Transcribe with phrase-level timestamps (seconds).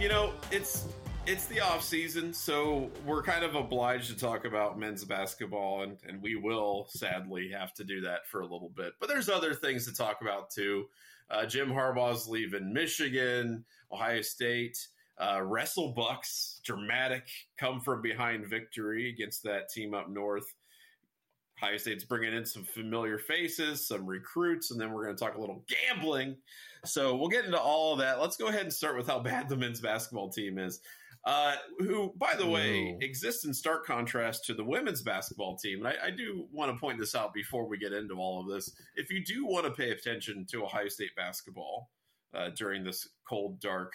[0.00, 0.86] you know, it's
[1.26, 5.98] it's the off season, so we're kind of obliged to talk about men's basketball, and,
[6.08, 8.94] and we will sadly have to do that for a little bit.
[8.98, 10.86] But there's other things to talk about too.
[11.30, 14.88] Uh, Jim Harbaugh's leaving Michigan, Ohio State.
[15.18, 20.54] Uh, Wrestle Bucks, dramatic come from behind victory against that team up north.
[21.62, 25.36] Ohio State's bringing in some familiar faces, some recruits, and then we're going to talk
[25.36, 26.36] a little gambling.
[26.84, 28.20] So we'll get into all of that.
[28.20, 30.80] Let's go ahead and start with how bad the men's basketball team is
[31.24, 35.84] uh, who, by the way, exists in stark contrast to the women's basketball team.
[35.84, 38.48] And I, I do want to point this out before we get into all of
[38.48, 38.72] this.
[38.96, 41.90] If you do want to pay attention to Ohio State basketball
[42.34, 43.92] uh, during this cold, dark,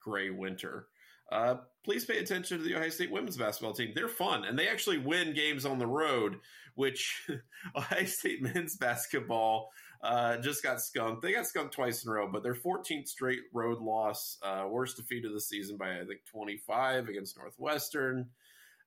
[0.00, 0.88] gray winter,
[1.30, 3.92] uh, please pay attention to the Ohio State women's basketball team.
[3.94, 6.38] They're fun, and they actually win games on the road,
[6.74, 7.28] which
[7.76, 9.70] Ohio State men's basketball
[10.02, 11.22] uh, just got skunked.
[11.22, 14.96] They got skunked twice in a row, but their 14th straight road loss, uh, worst
[14.96, 18.30] defeat of the season by I think 25 against Northwestern.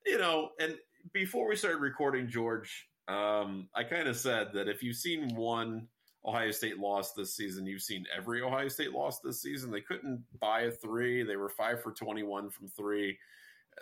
[0.06, 0.76] You know, and
[1.14, 5.88] before we started recording, George, um, I kind of said that if you've seen one
[6.26, 9.72] Ohio State loss this season, you've seen every Ohio State loss this season.
[9.72, 11.24] They couldn't buy a three.
[11.24, 13.18] They were five for 21 from three.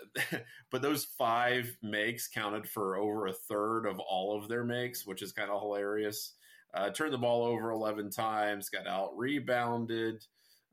[0.72, 5.22] but those five makes counted for over a third of all of their makes, which
[5.22, 6.34] is kind of hilarious.
[6.78, 10.24] Uh, turned the ball over 11 times, got out rebounded,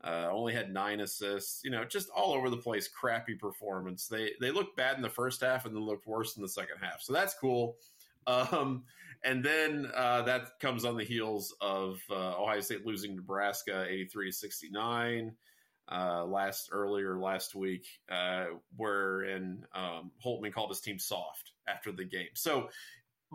[0.03, 1.61] uh, only had nine assists.
[1.63, 4.07] You know, just all over the place, crappy performance.
[4.07, 6.77] They they looked bad in the first half and then looked worse in the second
[6.79, 7.01] half.
[7.01, 7.77] So that's cool.
[8.27, 8.83] Um,
[9.23, 14.29] and then uh, that comes on the heels of uh, Ohio State losing Nebraska 83
[14.29, 15.35] to 69
[15.91, 18.45] uh, last earlier last week, uh,
[18.77, 22.29] wherein um, Holtmann called his team soft after the game.
[22.33, 22.69] So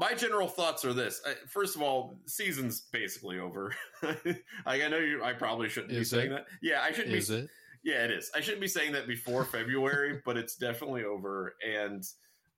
[0.01, 3.75] my general thoughts are this: first of all, season's basically over.
[4.03, 6.47] like I know you, I probably shouldn't is be saying that.
[6.63, 7.37] Yeah, I shouldn't is be.
[7.37, 7.51] It?
[7.85, 8.31] Yeah, it is.
[8.35, 11.55] I shouldn't be saying that before February, but it's definitely over.
[11.67, 12.03] And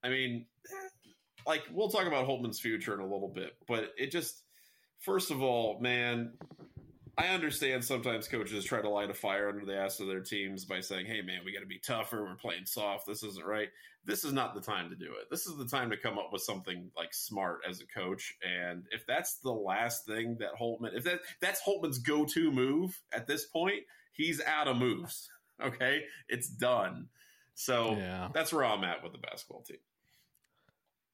[0.05, 0.47] I mean,
[1.45, 4.45] like we'll talk about Holtmann's future in a little bit, but it just,
[5.01, 6.35] first of all, man,
[7.19, 10.65] I understand sometimes coaches try to light a fire under the ass of their teams
[10.65, 12.25] by saying, "Hey, man, we got to be tougher.
[12.25, 13.07] We're playing soft.
[13.07, 13.69] This isn't right."
[14.05, 15.31] This is not the time to do it.
[15.31, 18.37] This is the time to come up with something like smart as a coach.
[18.43, 23.29] And if that's the last thing that Holtmann, if that that's Holtmann's go-to move at
[23.29, 25.29] this point, he's out of moves.
[25.63, 27.09] Okay, it's done.
[27.55, 28.31] So yeah.
[28.35, 29.77] that's where I'm at with the basketball team.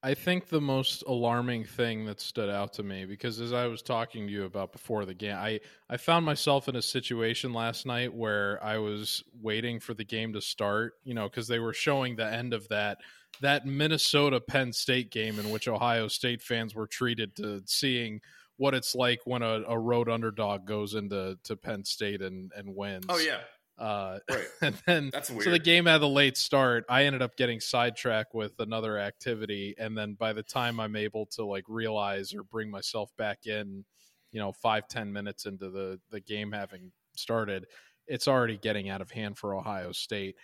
[0.01, 3.81] I think the most alarming thing that stood out to me because as I was
[3.81, 7.85] talking to you about before the game, I, I found myself in a situation last
[7.85, 11.73] night where I was waiting for the game to start, you know, because they were
[11.73, 12.99] showing the end of that
[13.41, 18.21] that Minnesota Penn State game in which Ohio State fans were treated to seeing
[18.57, 22.75] what it's like when a, a road underdog goes into to Penn State and, and
[22.75, 23.05] wins.
[23.09, 23.39] Oh yeah.
[23.79, 24.45] Uh, right.
[24.61, 25.43] and then That's weird.
[25.43, 26.83] so the game had a late start.
[26.89, 31.27] I ended up getting sidetracked with another activity, and then by the time I'm able
[31.37, 33.85] to like realize or bring myself back in,
[34.31, 37.67] you know, five ten minutes into the the game having started,
[38.05, 40.35] it's already getting out of hand for Ohio State,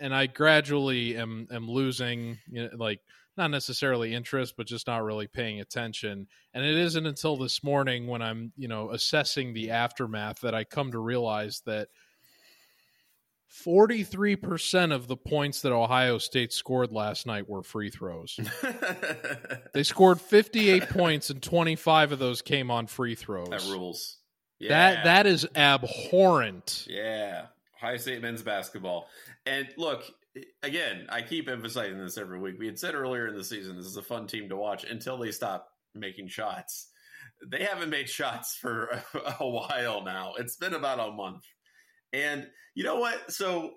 [0.00, 3.00] and I gradually am am losing, you know, like
[3.36, 6.26] not necessarily interest, but just not really paying attention.
[6.54, 10.64] And it isn't until this morning when I'm, you know, assessing the aftermath that I
[10.64, 11.88] come to realize that
[13.50, 18.38] 43% of the points that Ohio State scored last night were free throws.
[19.74, 23.48] they scored 58 points and 25 of those came on free throws.
[23.48, 24.18] That rules.
[24.58, 24.68] Yeah.
[24.68, 26.86] That that is abhorrent.
[26.88, 27.46] Yeah.
[27.78, 29.08] Ohio State men's basketball.
[29.46, 30.04] And look,
[30.62, 32.56] again, I keep emphasizing this every week.
[32.58, 35.16] We had said earlier in the season this is a fun team to watch until
[35.16, 36.88] they stop making shots.
[37.46, 40.34] They haven't made shots for a, a while now.
[40.38, 41.44] It's been about a month.
[42.12, 43.32] And you know what?
[43.32, 43.74] So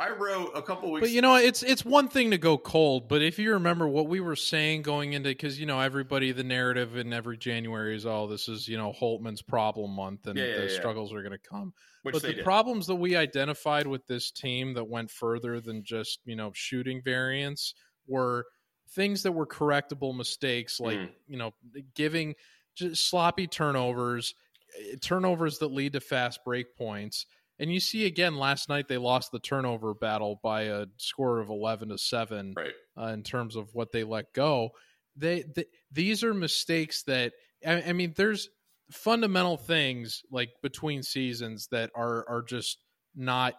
[0.00, 1.08] I wrote a couple weeks.
[1.08, 4.06] But you know, it's it's one thing to go cold, but if you remember what
[4.06, 8.06] we were saying going into, because you know everybody, the narrative in every January is,
[8.06, 10.78] oh, this is you know Holtmann's problem month, and yeah, yeah, the yeah.
[10.78, 11.72] struggles are going to come.
[12.04, 12.44] Which but the did.
[12.44, 17.02] problems that we identified with this team that went further than just you know shooting
[17.02, 17.74] variance
[18.06, 18.46] were
[18.90, 21.10] things that were correctable mistakes, like mm.
[21.26, 21.54] you know
[21.96, 22.36] giving
[22.76, 24.36] just sloppy turnovers,
[24.78, 27.26] eh, turnovers that lead to fast break points
[27.58, 31.48] and you see again last night they lost the turnover battle by a score of
[31.48, 32.72] 11 to 7 right.
[32.96, 34.70] uh, in terms of what they let go.
[35.16, 37.32] They, they these are mistakes that
[37.66, 38.48] I, I, mean there's
[38.92, 42.78] fundamental things like between seasons that are are just
[43.16, 43.54] not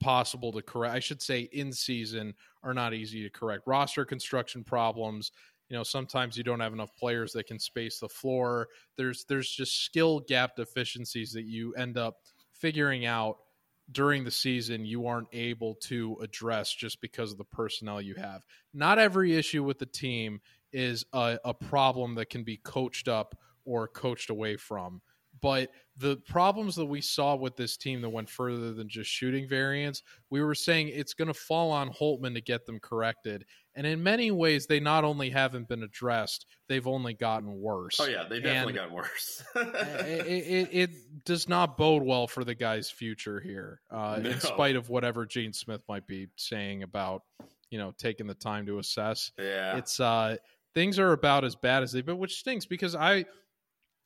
[0.00, 0.94] possible to correct.
[0.94, 3.62] I should say in season are not easy to correct.
[3.66, 5.32] Roster construction problems,
[5.68, 8.68] you know, sometimes you don't have enough players that can space the floor.
[8.96, 12.16] There's there's just skill gap deficiencies that you end up
[12.62, 13.38] figuring out
[13.90, 18.42] during the season you aren't able to address just because of the personnel you have.
[18.72, 20.40] Not every issue with the team
[20.72, 25.02] is a, a problem that can be coached up or coached away from.
[25.40, 29.48] But the problems that we saw with this team that went further than just shooting
[29.48, 33.44] variance, we were saying it's going to fall on Holtmann to get them corrected.
[33.74, 37.98] And in many ways, they not only haven't been addressed, they've only gotten worse.
[38.00, 39.42] Oh, yeah, they definitely got worse.
[39.56, 40.90] it, it, it,
[41.24, 44.30] does not bode well for the guy's future here, uh, no.
[44.30, 47.22] in spite of whatever Gene Smith might be saying about,
[47.70, 49.30] you know, taking the time to assess.
[49.38, 49.76] Yeah.
[49.76, 50.36] It's, uh,
[50.74, 53.24] things are about as bad as they've been, which stinks because I,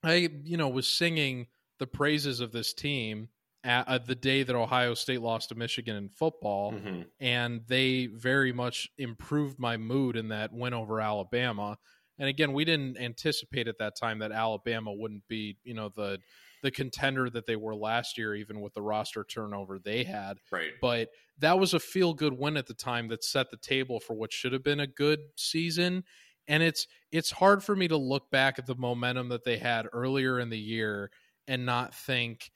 [0.05, 1.47] I, you know, was singing
[1.79, 3.29] the praises of this team
[3.67, 7.03] at, at the day that Ohio State lost to Michigan in football, mm-hmm.
[7.21, 11.77] and they very much improved my mood in that win over Alabama.
[12.19, 16.21] And again, we didn't anticipate at that time that Alabama wouldn't be, you know, the
[16.63, 20.39] the contender that they were last year, even with the roster turnover they had.
[20.51, 20.71] Right.
[20.81, 24.15] But that was a feel good win at the time that set the table for
[24.15, 26.05] what should have been a good season
[26.49, 29.87] and it's it's hard for me to look back at the momentum that they had
[29.93, 31.11] earlier in the year
[31.49, 32.51] and not think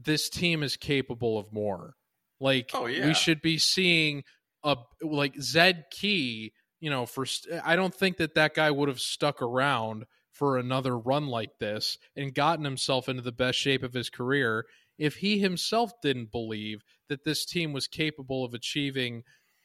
[0.00, 1.94] this team is capable of more.
[2.40, 3.06] Like oh, yeah.
[3.06, 4.24] we should be seeing
[4.62, 7.24] a like Zed Key, you know, for
[7.64, 11.96] I don't think that that guy would have stuck around for another run like this
[12.14, 14.66] and gotten himself into the best shape of his career
[14.98, 19.22] if he himself didn't believe that this team was capable of achieving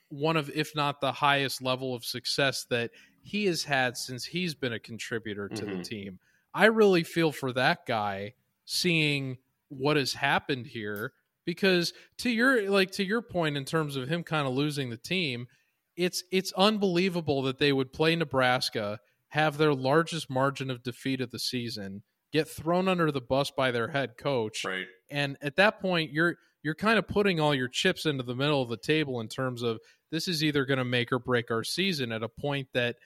[0.10, 2.92] one of if not the highest level of success that
[3.22, 5.77] he has had since he's been a contributor to mm-hmm.
[5.77, 6.19] the team.
[6.54, 8.34] I really feel for that guy
[8.66, 9.38] seeing
[9.72, 11.14] what has happened here
[11.46, 14.98] because to your like to your point in terms of him kind of losing the
[14.98, 15.48] team,
[15.96, 21.32] it's it's unbelievable that they would play Nebraska, have their largest margin of defeat of
[21.32, 24.64] the season, get thrown under the bus by their head coach.
[24.66, 24.86] Right.
[25.10, 28.62] And at that point you're you're kind of putting all your chips into the middle
[28.62, 29.80] of the table in terms of
[30.12, 32.98] this is either going to make or break our season at a point that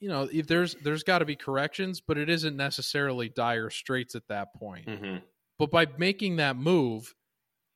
[0.00, 4.14] you know, if there's there's got to be corrections, but it isn't necessarily dire straits
[4.14, 4.86] at that point.
[4.86, 5.16] Mm-hmm.
[5.58, 7.14] But by making that move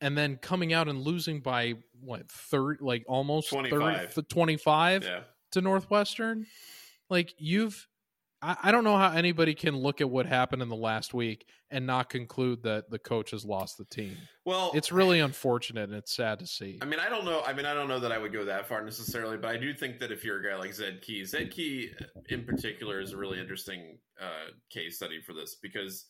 [0.01, 5.19] and then coming out and losing by what third, like almost 25, 30, 25 yeah.
[5.51, 6.45] to Northwestern,
[7.09, 7.87] like you've
[8.43, 11.47] I, I don't know how anybody can look at what happened in the last week
[11.71, 14.17] and not conclude that the coach has lost the team.
[14.45, 16.77] Well, it's really unfortunate and it's sad to see.
[16.81, 17.41] I mean, I don't know.
[17.45, 19.73] I mean, I don't know that I would go that far necessarily, but I do
[19.73, 21.91] think that if you're a guy like Zed Key, Zed Key
[22.29, 26.05] in particular is a really interesting uh, case study for this because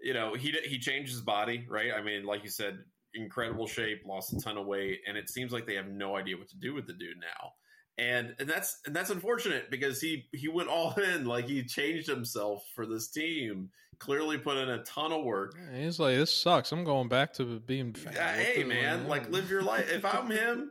[0.00, 1.90] you know he he changed his body, right?
[1.96, 2.78] I mean, like you said,
[3.14, 6.36] incredible shape, lost a ton of weight, and it seems like they have no idea
[6.36, 7.52] what to do with the dude now.
[7.98, 12.08] And and that's and that's unfortunate because he he went all in like he changed
[12.08, 15.54] himself for this team clearly put in a ton of work.
[15.72, 16.72] Yeah, he's like this sucks.
[16.72, 19.90] I'm going back to being yeah, hey man like live your life.
[19.90, 20.70] If i'm him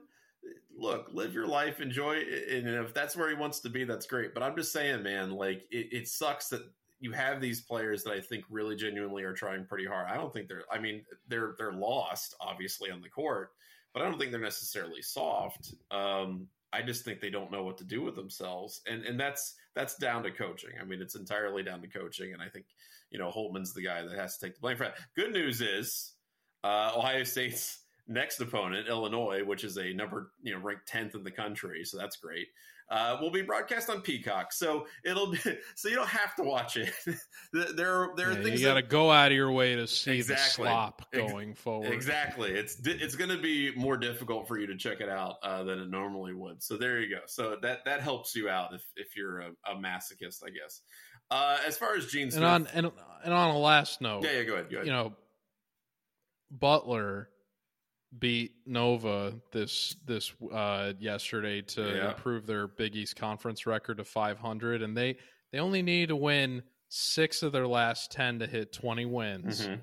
[0.79, 4.05] look live your life enjoy it and if that's where he wants to be that's
[4.05, 4.33] great.
[4.33, 6.61] But i'm just saying man like it, it sucks that
[6.99, 10.07] you have these players that I think really genuinely are trying pretty hard.
[10.09, 13.51] I don't think they're I mean they're they're lost obviously on the court,
[13.93, 15.73] but I don't think they're necessarily soft.
[15.91, 19.55] Um, I just think they don't know what to do with themselves, and and that's
[19.75, 20.71] that's down to coaching.
[20.81, 22.65] I mean, it's entirely down to coaching, and I think
[23.09, 24.97] you know Holtmann's the guy that has to take the blame for that.
[25.15, 26.13] Good news is
[26.63, 31.23] uh, Ohio State's next opponent, Illinois, which is a number you know ranked tenth in
[31.23, 32.47] the country, so that's great
[32.89, 34.53] uh, will be broadcast on Peacock.
[34.53, 35.39] So it'll be
[35.75, 36.93] so you don't have to watch it.
[37.53, 40.17] there, there are yeah, things you got to go out of your way to see
[40.17, 40.65] exactly.
[40.65, 41.91] the slop going Ex- forward.
[41.91, 45.63] Exactly, it's it's going to be more difficult for you to check it out uh,
[45.63, 46.63] than it normally would.
[46.63, 47.21] So there you go.
[47.27, 50.81] So that that helps you out if if you're a, a masochist, I guess.
[51.29, 52.91] Uh, as far as Gene Smith, and on and,
[53.25, 54.87] and on a last note, yeah, yeah, go ahead, go ahead.
[54.87, 55.13] You know,
[56.51, 57.29] Butler
[58.19, 62.09] beat Nova this this uh, yesterday to yeah.
[62.09, 65.17] improve their Big East conference record to 500, and they
[65.51, 69.75] they only need to win six of their last ten to hit 20 wins, mm-hmm.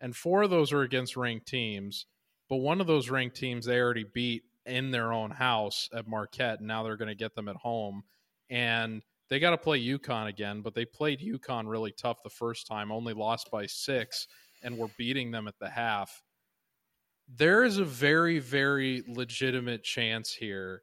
[0.00, 2.06] and four of those are against ranked teams.
[2.48, 6.58] But one of those ranked teams they already beat in their own house at Marquette,
[6.58, 8.02] and now they're going to get them at home,
[8.50, 10.60] and they got to play UConn again.
[10.60, 14.26] But they played UConn really tough the first time, only lost by six,
[14.62, 16.22] and were beating them at the half
[17.36, 20.82] there is a very, very legitimate chance here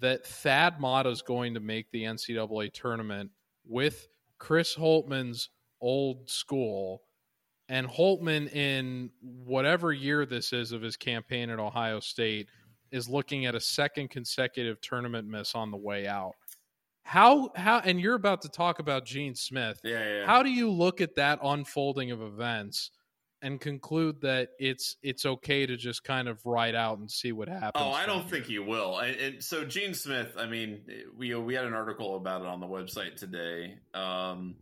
[0.00, 3.30] that Thad Matta is going to make the NCAA tournament
[3.66, 4.08] with
[4.38, 7.02] Chris Holtmann's old school.
[7.68, 12.48] And Holtmann in whatever year this is of his campaign at Ohio State,
[12.90, 16.34] is looking at a second consecutive tournament miss on the way out.
[17.04, 19.80] How how and you're about to talk about Gene Smith.
[19.82, 20.26] Yeah, yeah.
[20.26, 22.90] How do you look at that unfolding of events
[23.42, 27.48] and conclude that it's it's okay to just kind of ride out and see what
[27.48, 27.72] happens.
[27.74, 28.98] Oh, I don't think he will.
[28.98, 30.82] And, and, so Gene Smith, I mean,
[31.16, 33.74] we we had an article about it on the website today.
[33.92, 34.54] Um,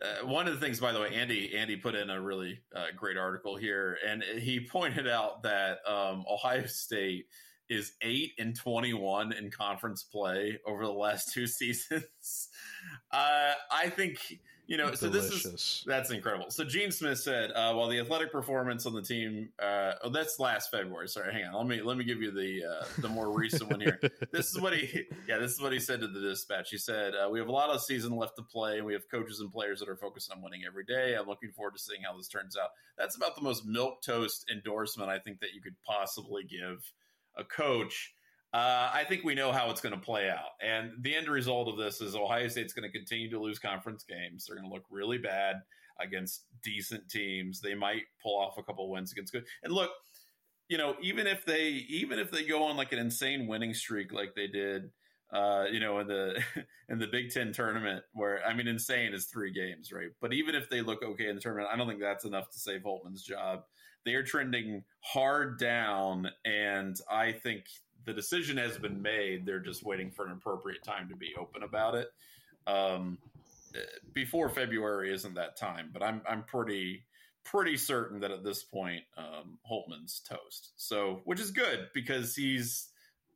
[0.00, 2.86] uh, one of the things, by the way, Andy Andy put in a really uh,
[2.96, 7.26] great article here, and he pointed out that um, Ohio State
[7.68, 12.48] is eight and twenty one in conference play over the last two seasons.
[13.10, 14.18] Uh, I think
[14.66, 16.50] you know, so this is that's incredible.
[16.50, 20.40] So Gene Smith said, uh, while the athletic performance on the team, uh, oh, that's
[20.40, 21.08] last February.
[21.08, 21.54] Sorry, hang on.
[21.54, 24.00] Let me let me give you the uh, the more recent one here.
[24.32, 26.70] This is what he, yeah, this is what he said to the dispatch.
[26.70, 29.08] He said, uh, "We have a lot of season left to play, and we have
[29.08, 31.14] coaches and players that are focused on winning every day.
[31.14, 34.46] I'm looking forward to seeing how this turns out." That's about the most milk toast
[34.52, 36.92] endorsement I think that you could possibly give
[37.36, 38.14] a coach
[38.54, 40.52] uh, I think we know how it's going to play out.
[40.62, 44.04] And the end result of this is Ohio State's going to continue to lose conference
[44.04, 44.46] games.
[44.46, 45.56] They're going to look really bad
[46.00, 47.60] against decent teams.
[47.60, 49.44] They might pull off a couple wins against good.
[49.62, 49.90] And look,
[50.68, 54.12] you know, even if they even if they go on like an insane winning streak
[54.12, 54.90] like they did,
[55.32, 56.42] uh, you know, in the
[56.88, 60.10] in the Big Ten tournament, where I mean, insane is three games, right?
[60.20, 62.58] But even if they look okay in the tournament, I don't think that's enough to
[62.58, 63.60] save Holtmann's job.
[64.04, 67.64] They are trending hard down, and I think
[68.06, 69.44] the decision has been made.
[69.44, 72.08] They're just waiting for an appropriate time to be open about it.
[72.66, 73.18] Um,
[74.12, 77.04] before February isn't that time, but I'm I'm pretty
[77.44, 80.72] pretty certain that at this point um, Holtmann's toast.
[80.76, 82.88] So, which is good because he's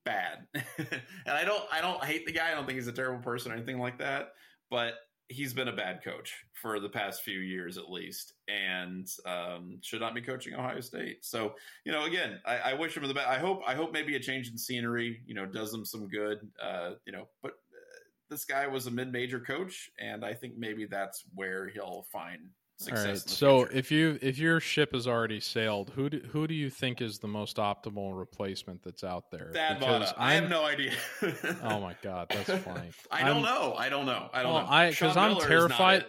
[0.05, 2.51] bad, and I don't I don't hate the guy.
[2.51, 4.33] I don't think he's a terrible person or anything like that.
[4.71, 4.95] But
[5.31, 10.01] he's been a bad coach for the past few years at least, and um, should
[10.01, 11.25] not be coaching Ohio State.
[11.25, 13.29] So you know, again, I, I wish him the best.
[13.29, 16.39] I hope I hope maybe a change in scenery, you know, does him some good.
[16.63, 20.85] Uh, you know, but uh, this guy was a mid-major coach, and I think maybe
[20.85, 22.51] that's where he'll find
[22.89, 23.19] all right.
[23.19, 23.79] So future.
[23.79, 27.19] if you if your ship has already sailed, who do, who do you think is
[27.19, 29.51] the most optimal replacement that's out there?
[29.53, 30.07] Thad Matta.
[30.07, 30.93] Uh, I have no idea.
[31.63, 32.91] oh my god, that's funny.
[33.11, 33.75] I don't I'm, know.
[33.77, 34.31] I don't know.
[34.33, 34.69] I don't well, know.
[34.69, 36.05] I because I'm terrified.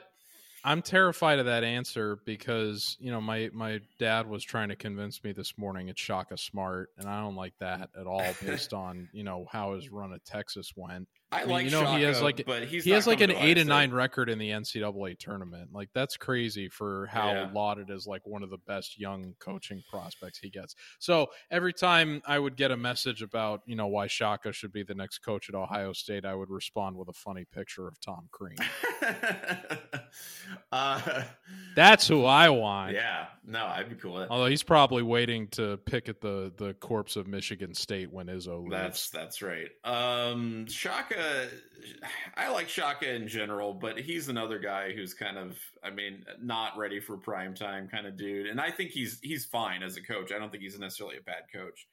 [0.64, 5.24] I'm terrified of that answer because you know my my dad was trying to convince
[5.24, 9.10] me this morning it's Shaka Smart, and I don't like that at all based on
[9.12, 11.08] you know how his run at Texas went.
[11.32, 13.32] I, I mean, like you know Shaka, he has like but he has like an
[13.32, 15.70] eight and nine record in the NCAA tournament.
[15.72, 17.50] Like that's crazy for how yeah.
[17.54, 20.76] lauded as like one of the best young coaching prospects he gets.
[21.00, 24.84] So every time I would get a message about you know why Shaka should be
[24.84, 28.28] the next coach at Ohio State, I would respond with a funny picture of Tom
[28.32, 28.58] Crean.
[30.72, 31.24] uh,
[31.76, 32.94] that's who I want.
[32.94, 34.26] Yeah, no, I'd be cool.
[34.30, 38.62] Although he's probably waiting to pick at the the corpse of Michigan State when Izzo
[38.62, 38.72] leaves.
[38.72, 39.70] That's that's right.
[39.84, 41.50] Um, Shaka
[42.36, 46.78] I like Shaka in general, but he's another guy who's kind of, I mean, not
[46.78, 48.48] ready for prime time kind of dude.
[48.48, 50.32] And I think he's he's fine as a coach.
[50.32, 51.88] I don't think he's necessarily a bad coach.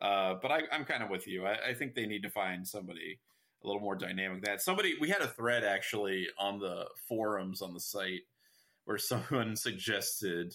[0.00, 1.44] Uh, but I, am kind of with you.
[1.44, 3.18] I, I, think they need to find somebody
[3.64, 4.44] a little more dynamic.
[4.44, 8.22] That somebody we had a thread actually on the forums on the site
[8.84, 10.54] where someone suggested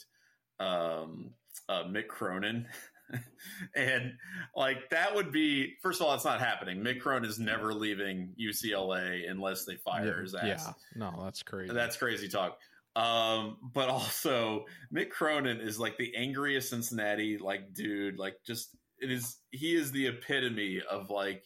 [0.64, 1.32] um,
[1.70, 2.68] uh, Mick Cronin.
[3.76, 4.14] and
[4.56, 6.80] like that would be first of all, it's not happening.
[6.80, 10.44] Mick Cronin is never leaving UCLA unless they fire yeah, his ass.
[10.46, 11.74] Yeah, no, that's crazy.
[11.74, 12.58] That's crazy talk.
[12.96, 18.18] Um, but also Mick Cronin is like the angriest Cincinnati like dude.
[18.18, 19.38] Like just it is.
[19.52, 21.44] He is the epitome of like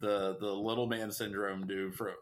[0.00, 2.14] the the little man syndrome dude from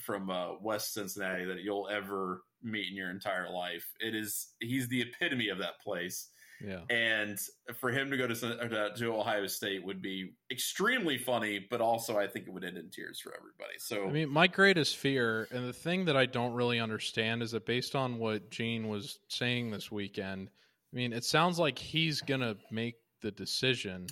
[0.00, 3.84] from uh, West Cincinnati that you'll ever meet in your entire life.
[4.00, 4.48] It is.
[4.60, 6.28] He's the epitome of that place
[6.64, 6.80] yeah.
[6.90, 7.38] And
[7.78, 12.26] for him to go to, to Ohio State would be extremely funny, but also I
[12.26, 13.78] think it would end in tears for everybody.
[13.78, 17.50] So I mean, my greatest fear, and the thing that I don't really understand, is
[17.52, 20.48] that based on what Gene was saying this weekend,
[20.92, 24.06] I mean, it sounds like he's gonna make the decision.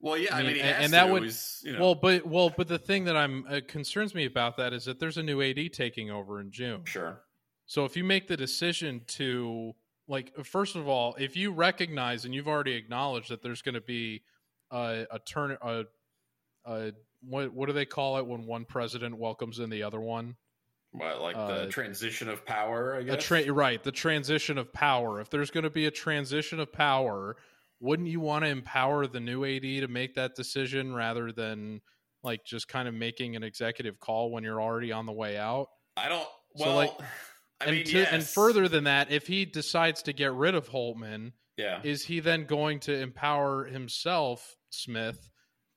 [0.00, 1.32] Well, yeah, I mean, I mean and, and, that would,
[1.62, 1.80] you know.
[1.80, 4.98] well, but well, but the thing that I'm uh, concerns me about that is that
[4.98, 6.82] there's a new AD taking over in June.
[6.84, 7.22] Sure.
[7.66, 9.74] So if you make the decision to
[10.06, 13.80] like first of all, if you recognize and you've already acknowledged that there's going to
[13.80, 14.22] be
[14.70, 15.84] a, a turn a,
[16.66, 16.92] a
[17.22, 20.36] what what do they call it when one president welcomes in the other one?
[20.92, 22.96] What, like the uh, transition of power?
[22.96, 23.24] I guess.
[23.24, 25.20] Tra- right, the transition of power.
[25.20, 27.36] If there's going to be a transition of power,
[27.80, 31.80] wouldn't you want to empower the new AD to make that decision rather than
[32.22, 35.68] like just kind of making an executive call when you're already on the way out?
[35.96, 36.28] I don't.
[36.54, 36.92] Well, so like,
[37.64, 38.08] I and, mean, to, yes.
[38.12, 42.20] and further than that, if he decides to get rid of Holtmann, yeah, is he
[42.20, 45.28] then going to empower himself, Smith,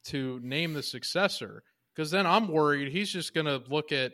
[0.06, 1.64] to name the successor?
[1.96, 4.14] Because then I'm worried he's just going to look at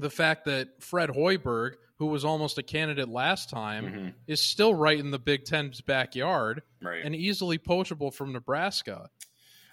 [0.00, 4.08] the fact that Fred Hoiberg, who was almost a candidate last time, mm-hmm.
[4.26, 7.02] is still right in the Big Ten's backyard right.
[7.04, 9.08] and easily poachable from Nebraska.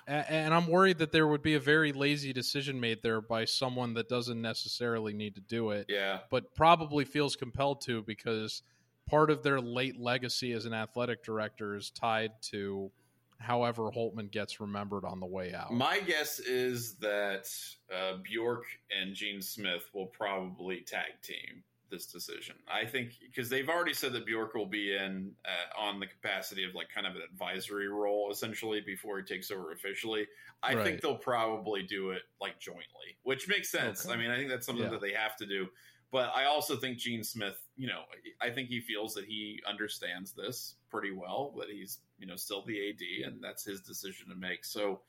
[0.07, 3.93] And I'm worried that there would be a very lazy decision made there by someone
[3.95, 5.85] that doesn't necessarily need to do it.
[5.89, 6.19] Yeah.
[6.29, 8.63] But probably feels compelled to because
[9.07, 12.91] part of their late legacy as an athletic director is tied to
[13.39, 15.73] however Holtmann gets remembered on the way out.
[15.73, 17.49] My guess is that
[17.93, 22.55] uh, Bjork and Gene Smith will probably tag team this decision.
[22.67, 26.63] I think because they've already said that Bjork will be in uh, on the capacity
[26.65, 30.27] of like kind of an advisory role essentially before he takes over officially.
[30.63, 30.83] I right.
[30.83, 34.05] think they'll probably do it like jointly, which makes sense.
[34.05, 34.15] Okay.
[34.15, 34.91] I mean, I think that's something yeah.
[34.91, 35.67] that they have to do.
[36.11, 38.01] But I also think Gene Smith, you know,
[38.39, 42.63] I think he feels that he understands this pretty well, that he's, you know, still
[42.65, 44.63] the AD and that's his decision to make.
[44.63, 45.01] So,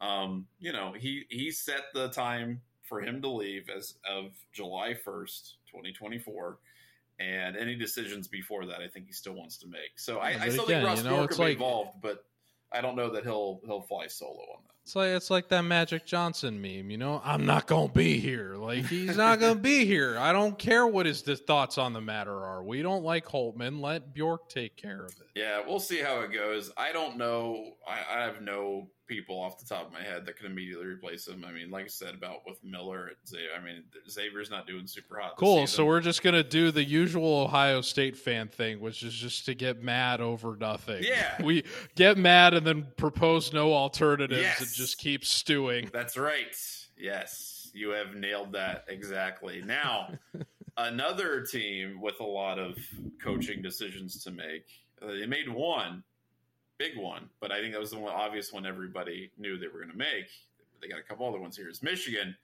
[0.00, 2.60] um, you know, he he set the time
[2.92, 6.58] for him to leave as of July 1st, 2024.
[7.18, 9.98] And any decisions before that, I think he still wants to make.
[9.98, 12.24] So I, I still again, think Ross you know, could like, be involved, but
[12.72, 14.72] I don't know that he'll he'll fly solo on that.
[14.84, 17.20] It's like it's like that Magic Johnson meme, you know.
[17.24, 18.56] I'm not gonna be here.
[18.56, 20.18] Like he's not gonna be here.
[20.18, 22.64] I don't care what his thoughts on the matter are.
[22.64, 23.80] We don't like Holtmann.
[23.80, 25.28] Let Bjork take care of it.
[25.36, 26.72] Yeah, we'll see how it goes.
[26.76, 27.74] I don't know.
[27.86, 31.28] I, I have no people off the top of my head that can immediately replace
[31.28, 31.44] him.
[31.46, 33.10] I mean, like I said about with Miller,
[33.56, 35.36] I mean Xavier's not doing super hot.
[35.36, 35.66] Cool.
[35.66, 39.54] So we're just gonna do the usual Ohio State fan thing, which is just to
[39.54, 41.04] get mad over nothing.
[41.04, 41.64] Yeah, we
[41.94, 44.60] get mad and then propose no alternatives yes.
[44.60, 45.90] and just keep stewing.
[45.92, 46.56] That's right.
[46.96, 49.62] Yes, you have nailed that exactly.
[49.62, 50.14] Now.
[50.78, 52.78] another team with a lot of
[53.22, 54.64] coaching decisions to make.
[55.02, 56.02] Uh, they made one
[56.82, 59.78] big one, but I think that was the one obvious one everybody knew they were
[59.78, 60.26] going to make.
[60.80, 61.68] They got a couple other ones here.
[61.68, 62.36] Is Michigan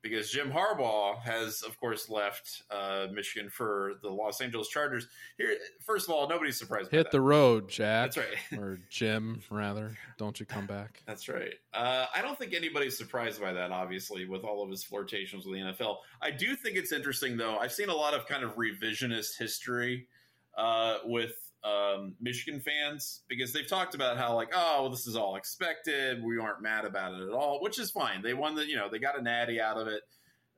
[0.00, 5.06] because Jim Harbaugh has, of course, left uh, Michigan for the Los Angeles Chargers.
[5.36, 6.90] Here, first of all, nobody's surprised.
[6.90, 8.12] Hit the road, Jack.
[8.12, 9.96] That's right, or Jim, rather.
[10.16, 11.02] Don't you come back?
[11.06, 11.54] That's right.
[11.74, 13.70] Uh, I don't think anybody's surprised by that.
[13.70, 17.58] Obviously, with all of his flirtations with the NFL, I do think it's interesting though.
[17.58, 20.08] I've seen a lot of kind of revisionist history
[20.56, 25.16] uh, with um, Michigan fans because they've talked about how like oh well, this is
[25.16, 26.22] all expected.
[26.22, 28.22] We aren't mad about it at all which is fine.
[28.22, 30.02] They won the you know they got a natty out of it.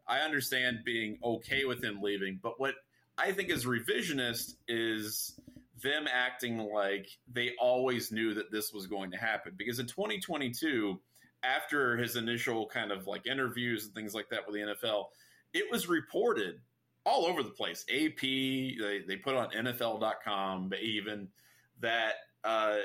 [0.06, 2.74] I understand being okay with him leaving but what
[3.16, 5.38] I think is revisionist is
[5.82, 9.52] them acting like they always knew that this was going to happen.
[9.56, 10.98] Because in 2022
[11.44, 15.06] after his initial kind of like interviews and things like that with the NFL
[15.52, 16.60] it was reported
[17.06, 17.84] all over the place.
[17.92, 21.28] AP, they, they put on NFL.com, even
[21.80, 22.14] that
[22.44, 22.76] uh,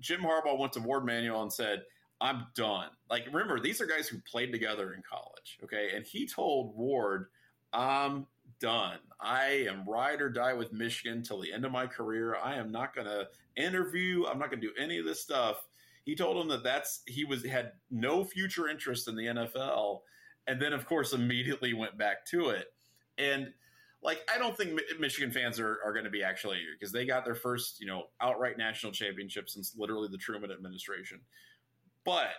[0.00, 1.82] Jim Harbaugh went to Warde Manuel and said,
[2.20, 2.88] I'm done.
[3.08, 5.90] Like, remember, these are guys who played together in college, okay?
[5.94, 7.26] And he told Warde,
[7.72, 8.26] I'm
[8.60, 8.98] done.
[9.20, 12.36] I am ride or die with Michigan till the end of my career.
[12.36, 14.24] I am not going to interview.
[14.26, 15.66] I'm not going to do any of this stuff.
[16.04, 20.00] He told him that that's he was had no future interest in the NFL,
[20.46, 22.72] and then of course immediately went back to it.
[23.18, 23.52] And
[24.02, 27.24] like I don't think Michigan fans are, are going to be actually because they got
[27.24, 31.20] their first you know outright national championship since literally the Truman administration.
[32.04, 32.30] But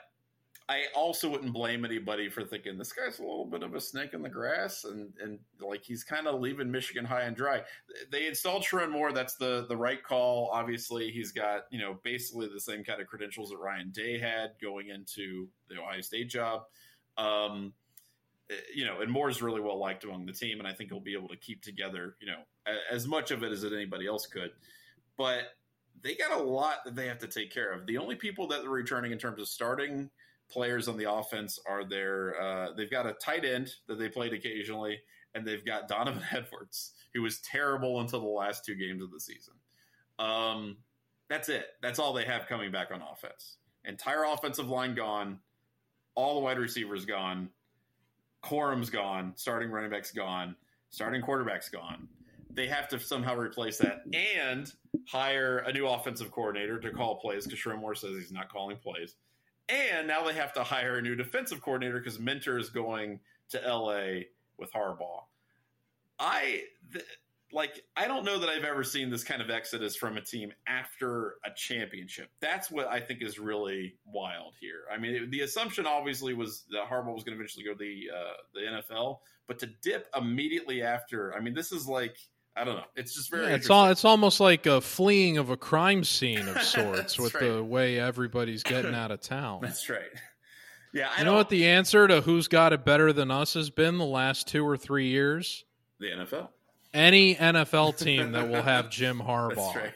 [0.69, 4.13] I also wouldn't blame anybody for thinking this guy's a little bit of a snake
[4.13, 7.63] in the grass and and like he's kind of leaving Michigan high and dry.
[8.11, 9.11] They installed Sherrone Moore.
[9.11, 10.49] That's the the right call.
[10.53, 14.51] Obviously, he's got you know basically the same kind of credentials that Ryan Day had
[14.61, 16.63] going into the Ohio State job.
[17.17, 17.73] Um,
[18.73, 21.13] you know, and Moore's really well liked among the team, and I think he'll be
[21.13, 22.39] able to keep together, you know,
[22.91, 24.51] as much of it as anybody else could.
[25.17, 25.41] But
[26.01, 27.85] they got a lot that they have to take care of.
[27.85, 30.09] The only people that are returning in terms of starting
[30.49, 34.33] players on the offense are their uh, they've got a tight end that they played
[34.33, 34.99] occasionally,
[35.35, 39.19] and they've got Donovan Edwards, who was terrible until the last two games of the
[39.19, 39.53] season.
[40.17, 40.77] Um,
[41.29, 41.67] that's it.
[41.81, 43.57] That's all they have coming back on offense.
[43.85, 45.39] Entire offensive line gone,
[46.15, 47.49] all the wide receivers gone
[48.41, 50.55] Corum's gone, starting running back's gone,
[50.89, 52.07] starting quarterback's gone.
[52.51, 54.71] They have to somehow replace that and
[55.07, 58.77] hire a new offensive coordinator to call plays because Sherrone Moore says he's not calling
[58.77, 59.15] plays.
[59.69, 63.59] And now they have to hire a new defensive coordinator because Minter is going to
[63.59, 64.21] LA
[64.57, 65.23] with Harbaugh.
[66.17, 67.05] I th-
[67.51, 70.51] like I don't know that I've ever seen this kind of exodus from a team
[70.67, 72.29] after a championship.
[72.41, 74.81] That's what I think is really wild here.
[74.91, 77.77] I mean, it, the assumption obviously was that Harbaugh was going to eventually go to
[77.77, 82.17] the uh, the NFL, but to dip immediately after, I mean, this is like
[82.55, 82.83] I don't know.
[82.95, 83.47] It's just very.
[83.47, 83.89] Yeah, it's all.
[83.89, 87.43] It's almost like a fleeing of a crime scene of sorts with right.
[87.43, 89.59] the way everybody's getting out of town.
[89.61, 90.01] That's right.
[90.91, 93.69] Yeah, I you know what the answer to who's got it better than us has
[93.69, 95.63] been the last two or three years?
[95.99, 96.47] The NFL.
[96.93, 99.75] Any NFL team that will have Jim Harbaugh.
[99.75, 99.93] Right.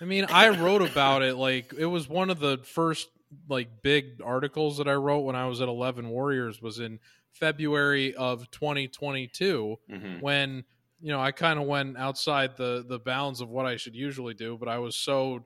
[0.00, 3.08] I mean, I wrote about it like it was one of the first
[3.48, 6.98] like big articles that I wrote when I was at 11 Warriors was in
[7.32, 10.20] February of 2022 mm-hmm.
[10.20, 10.64] when
[11.00, 14.34] you know I kind of went outside the the bounds of what I should usually
[14.34, 15.44] do, but I was so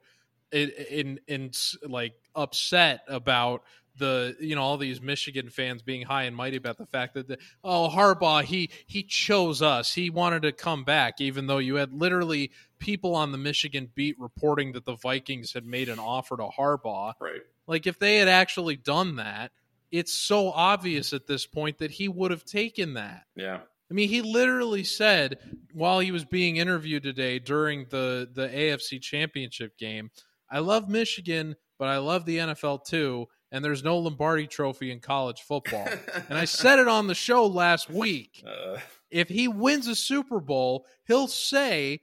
[0.54, 1.50] in in,
[1.88, 3.62] like upset about
[3.96, 7.28] the you know all these Michigan fans being high and mighty about the fact that
[7.28, 9.92] the, oh Harbaugh he he chose us.
[9.94, 14.18] He wanted to come back even though you had literally people on the Michigan beat
[14.18, 17.14] reporting that the Vikings had made an offer to Harbaugh.
[17.20, 17.42] Right.
[17.66, 19.52] Like if they had actually done that
[19.90, 23.24] it's so obvious at this point that he would have taken that.
[23.36, 23.60] Yeah.
[23.90, 25.38] I mean he literally said
[25.72, 30.10] while he was being interviewed today during the the AFC Championship game
[30.54, 34.98] I love Michigan but I love the NFL too and there's no Lombardi trophy in
[34.98, 35.88] college football.
[36.28, 38.44] and I said it on the show last week.
[38.54, 38.78] Uh,
[39.10, 42.00] if he wins a Super Bowl, he'll say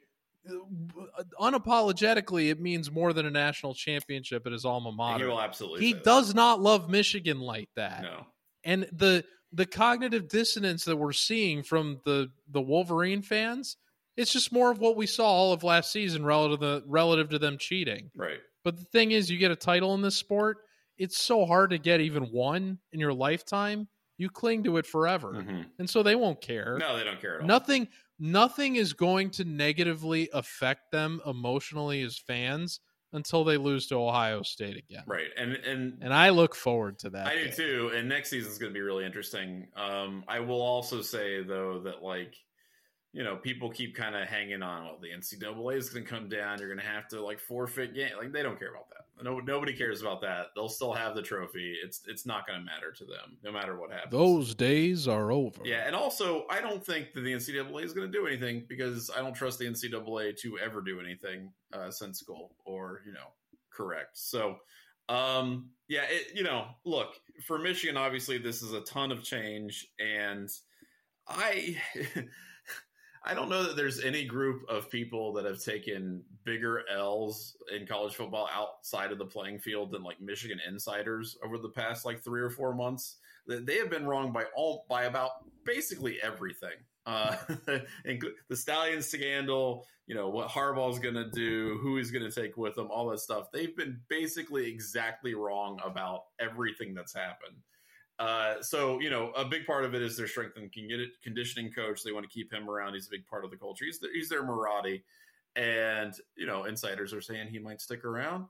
[0.49, 5.25] uh, unapologetically it means more than a national championship at his alma mater.
[5.25, 5.85] He will absolutely.
[5.85, 6.35] He does that.
[6.35, 8.03] not love Michigan like that.
[8.03, 8.25] No.
[8.63, 13.77] And the the cognitive dissonance that we're seeing from the the Wolverine fans,
[14.21, 17.29] it's just more of what we saw all of last season relative to the, relative
[17.29, 18.11] to them cheating.
[18.15, 18.39] Right.
[18.63, 20.57] But the thing is, you get a title in this sport
[21.01, 23.87] it's so hard to get even one in your lifetime.
[24.19, 25.61] You cling to it forever, mm-hmm.
[25.79, 26.77] and so they won't care.
[26.79, 27.47] No, they don't care at all.
[27.47, 27.87] Nothing,
[28.19, 32.81] nothing is going to negatively affect them emotionally as fans
[33.13, 35.01] until they lose to Ohio State again.
[35.07, 35.29] Right.
[35.35, 37.25] And and and I look forward to that.
[37.25, 37.45] I game.
[37.45, 37.91] do too.
[37.95, 39.69] And next season is going to be really interesting.
[39.75, 42.35] Um I will also say though that like
[43.13, 44.85] you know, people keep kind of hanging on.
[44.85, 46.59] Well, the NCAA is going to come down.
[46.59, 48.11] You're going to have to like forfeit game.
[48.17, 49.23] Like they don't care about that.
[49.23, 50.47] No, nobody cares about that.
[50.55, 51.75] They'll still have the trophy.
[51.83, 54.11] It's it's not going to matter to them, no matter what happens.
[54.11, 55.61] Those days are over.
[55.63, 59.11] Yeah, and also I don't think that the NCAA is going to do anything because
[59.15, 63.27] I don't trust the NCAA to ever do anything uh, sensible or you know
[63.71, 64.17] correct.
[64.17, 64.57] So,
[65.09, 67.97] um, yeah, it, you know, look for Michigan.
[67.97, 70.49] Obviously, this is a ton of change, and
[71.27, 71.75] I.
[73.23, 77.85] I don't know that there's any group of people that have taken bigger L's in
[77.85, 82.23] college football outside of the playing field than like Michigan insiders over the past like
[82.23, 83.17] three or four months.
[83.47, 85.31] They have been wrong by all by about
[85.65, 86.77] basically everything.
[87.05, 87.35] Uh,
[88.05, 92.57] the Stallion scandal, you know what Harbaugh's going to do, who he's going to take
[92.57, 93.51] with him, all that stuff.
[93.51, 97.57] They've been basically exactly wrong about everything that's happened.
[98.21, 100.71] Uh, so you know, a big part of it is their strength and
[101.23, 102.03] conditioning coach.
[102.03, 102.93] They want to keep him around.
[102.93, 103.83] He's a big part of the culture.
[103.83, 105.01] He's their, he's their Marotti,
[105.55, 108.45] and you know, insiders are saying he might stick around.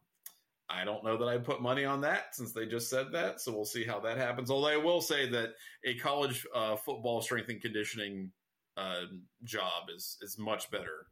[0.69, 3.39] I don't know that I put money on that since they just said that.
[3.39, 4.51] So we'll see how that happens.
[4.51, 5.51] Although I will say that
[5.85, 8.29] a college uh, football strength and conditioning
[8.75, 9.03] uh,
[9.45, 11.07] job is is much better,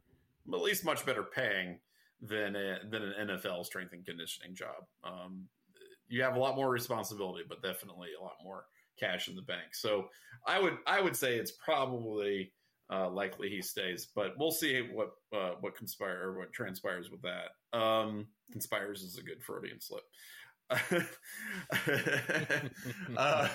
[0.52, 1.78] at least much better paying
[2.20, 4.84] than a, than an NFL strength and conditioning job.
[5.02, 5.48] Um,
[6.10, 8.64] you have a lot more responsibility, but definitely a lot more
[8.98, 9.72] cash in the bank.
[9.74, 10.08] So
[10.46, 12.52] I would I would say it's probably
[12.92, 17.78] uh, likely he stays, but we'll see what uh, what conspire what transpires with that.
[17.78, 20.02] Um, conspires is a good Freudian slip.
[23.16, 23.48] uh,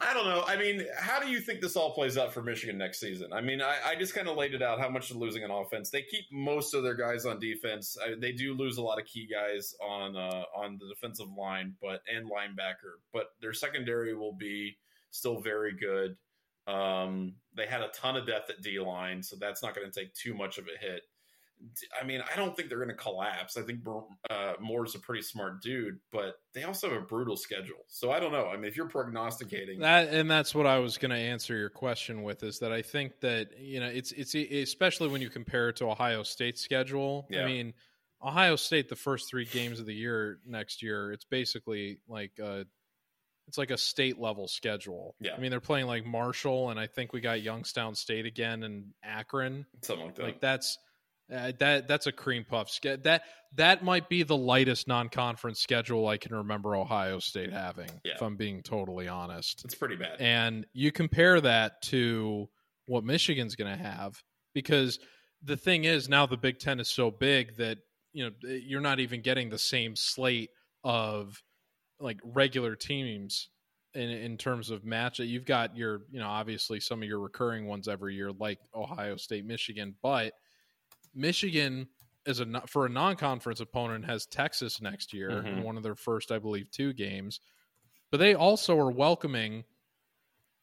[0.00, 0.44] I don't know.
[0.46, 3.32] I mean, how do you think this all plays out for Michigan next season?
[3.32, 5.50] I mean, I, I just kind of laid it out how much they're losing on
[5.50, 5.90] offense.
[5.90, 7.96] They keep most of their guys on defense.
[8.02, 11.74] I, they do lose a lot of key guys on uh, on the defensive line,
[11.80, 13.00] but and linebacker.
[13.12, 14.76] But their secondary will be
[15.10, 16.16] still very good.
[16.66, 20.00] Um, they had a ton of depth at D line, so that's not going to
[20.00, 21.02] take too much of a hit.
[22.00, 23.56] I mean, I don't think they're going to collapse.
[23.56, 23.80] I think
[24.30, 27.84] uh, Moore's a pretty smart dude, but they also have a brutal schedule.
[27.88, 28.48] So I don't know.
[28.48, 31.70] I mean, if you're prognosticating that, and that's what I was going to answer your
[31.70, 35.70] question with is that I think that you know it's it's especially when you compare
[35.70, 37.26] it to Ohio State's schedule.
[37.30, 37.44] Yeah.
[37.44, 37.74] I mean,
[38.22, 42.66] Ohio State the first three games of the year next year, it's basically like a,
[43.46, 45.14] it's like a state level schedule.
[45.20, 45.34] Yeah.
[45.36, 48.86] I mean, they're playing like Marshall, and I think we got Youngstown State again and
[49.02, 49.66] Akron.
[49.82, 50.22] Something like that.
[50.22, 50.78] Like that's
[51.32, 52.78] uh, that that's a cream puff.
[52.82, 53.22] That
[53.54, 57.90] that might be the lightest non-conference schedule I can remember Ohio State having.
[58.04, 58.14] Yeah.
[58.14, 60.20] If I'm being totally honest, it's pretty bad.
[60.20, 62.48] And you compare that to
[62.86, 64.22] what Michigan's going to have
[64.54, 64.98] because
[65.42, 67.78] the thing is now the Big Ten is so big that
[68.12, 70.50] you know you're not even getting the same slate
[70.84, 71.42] of
[71.98, 73.48] like regular teams
[73.94, 75.18] in in terms of match.
[75.18, 79.16] You've got your you know obviously some of your recurring ones every year like Ohio
[79.16, 80.32] State, Michigan, but
[81.16, 81.88] Michigan
[82.26, 85.46] is a for a non-conference opponent has Texas next year mm-hmm.
[85.46, 87.40] in one of their first, I believe, two games.
[88.10, 89.64] But they also are welcoming,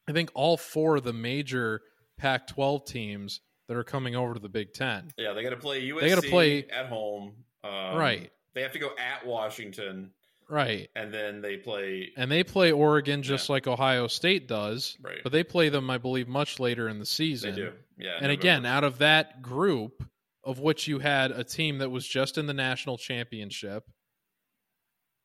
[0.08, 1.82] I think, all four of the major
[2.16, 5.10] Pac-12 teams that are coming over to the Big Ten.
[5.16, 6.00] Yeah, they got to play USC.
[6.00, 7.32] They got to play at home.
[7.62, 8.30] Um, right.
[8.54, 10.10] They have to go at Washington.
[10.48, 10.88] Right.
[10.94, 13.54] And then they play And they play Oregon just yeah.
[13.54, 14.96] like Ohio State does.
[15.02, 15.20] Right.
[15.22, 17.54] But they play them I believe much later in the season.
[17.54, 17.72] They do.
[17.96, 18.12] Yeah.
[18.16, 18.40] And November.
[18.40, 20.04] again, out of that group
[20.44, 23.84] of which you had a team that was just in the national championship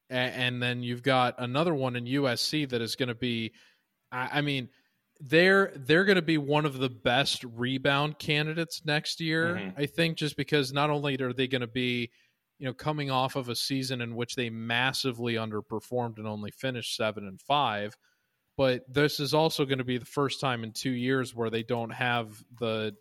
[0.10, 3.54] and, and then you've got another one in USC that is going to be
[4.12, 4.70] I, I mean
[5.22, 9.56] they're they're going to be one of the best rebound candidates next year.
[9.56, 9.82] Mm-hmm.
[9.82, 12.10] I think just because not only are they going to be
[12.60, 16.96] you know, coming off of a season in which they massively underperformed and only finished
[16.96, 17.96] seven and five.
[18.58, 21.64] But this is also going to be the first time in two years where they
[21.64, 22.94] don't have the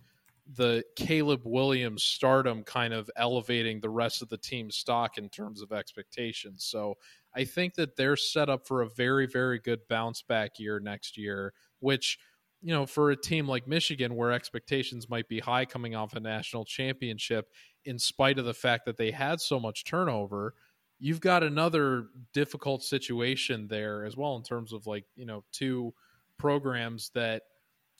[0.55, 5.61] the Caleb Williams stardom kind of elevating the rest of the team's stock in terms
[5.61, 6.65] of expectations.
[6.65, 6.97] So
[7.35, 11.19] I think that they're set up for a very, very good bounce back year next
[11.19, 12.19] year, which
[12.61, 16.21] you know, for a team like Michigan, where expectations might be high coming off a
[16.21, 17.53] national championship,
[17.85, 20.55] in spite of the fact that they had so much turnover,
[20.99, 25.95] you've got another difficult situation there as well in terms of like, you know, two
[26.37, 27.43] programs that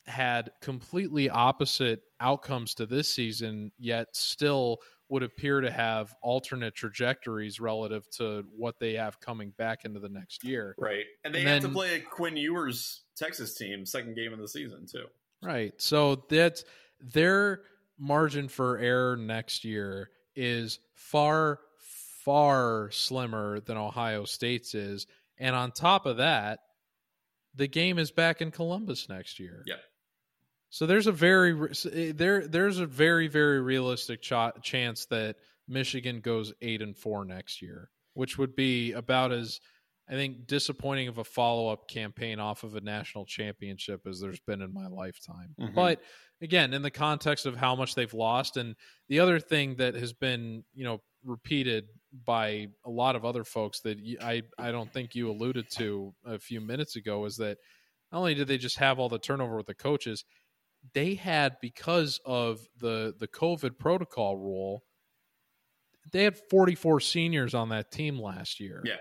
[0.05, 7.59] had completely opposite outcomes to this season, yet still would appear to have alternate trajectories
[7.59, 10.75] relative to what they have coming back into the next year.
[10.77, 11.05] Right.
[11.23, 14.39] And they and have then, to play a Quinn Ewers Texas team second game of
[14.39, 15.05] the season too.
[15.41, 15.73] Right.
[15.77, 16.63] So that's
[16.99, 17.61] their
[17.97, 21.59] margin for error next year is far
[22.23, 25.07] far slimmer than Ohio State's is.
[25.37, 26.59] And on top of that,
[27.59, 29.63] the game is back in Columbus next year.
[29.67, 29.75] Yeah.
[30.69, 31.51] So there's a very
[31.91, 35.35] eh, there there's a very very realistic ch- chance that
[35.67, 39.59] Michigan goes 8 and 4 next year, which would be about as
[40.09, 44.39] I think disappointing of a follow up campaign off of a national championship as there's
[44.39, 45.53] been in my lifetime.
[45.59, 45.75] Mm-hmm.
[45.75, 46.01] But
[46.41, 48.75] again, in the context of how much they've lost, and
[49.09, 51.85] the other thing that has been you know repeated
[52.25, 56.39] by a lot of other folks that I I don't think you alluded to a
[56.39, 57.57] few minutes ago is that
[58.11, 60.25] not only did they just have all the turnover with the coaches,
[60.93, 64.83] they had because of the the COVID protocol rule,
[66.11, 68.81] they had 44 seniors on that team last year.
[68.85, 68.95] Yeah.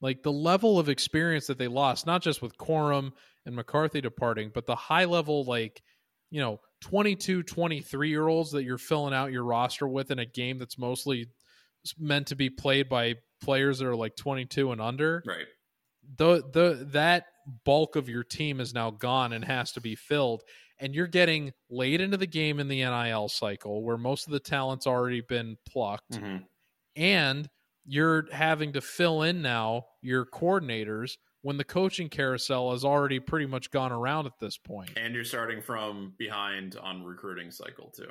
[0.00, 3.12] Like the level of experience that they lost, not just with Corum
[3.46, 5.82] and McCarthy departing, but the high level, like,
[6.30, 10.26] you know, 22, 23 year olds that you're filling out your roster with in a
[10.26, 11.28] game that's mostly
[11.98, 15.22] meant to be played by players that are like 22 and under.
[15.26, 15.46] Right.
[16.16, 17.26] The, the, that
[17.64, 20.42] bulk of your team is now gone and has to be filled.
[20.78, 24.40] And you're getting late into the game in the NIL cycle where most of the
[24.40, 26.12] talent's already been plucked.
[26.12, 26.38] Mm-hmm.
[26.96, 27.48] And
[27.86, 33.46] you're having to fill in now your coordinators when the coaching carousel has already pretty
[33.46, 34.90] much gone around at this point.
[34.96, 38.10] And you're starting from behind on recruiting cycle too.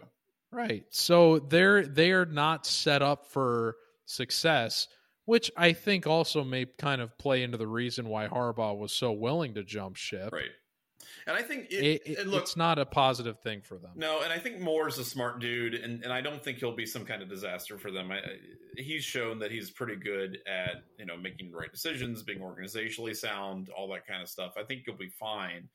[0.53, 0.85] Right.
[0.89, 4.87] So they're they are not set up for success,
[5.25, 9.11] which I think also may kind of play into the reason why Harbaugh was so
[9.11, 10.31] willing to jump ship.
[10.31, 10.51] Right.
[11.25, 13.91] And I think it, it, it look, it's not a positive thing for them.
[13.95, 16.85] No, and I think Moore's a smart dude, and, and I don't think he'll be
[16.85, 18.11] some kind of disaster for them.
[18.11, 18.19] I,
[18.77, 23.15] he's shown that he's pretty good at you know making the right decisions, being organizationally
[23.15, 24.53] sound, all that kind of stuff.
[24.57, 25.69] I think he'll be fine,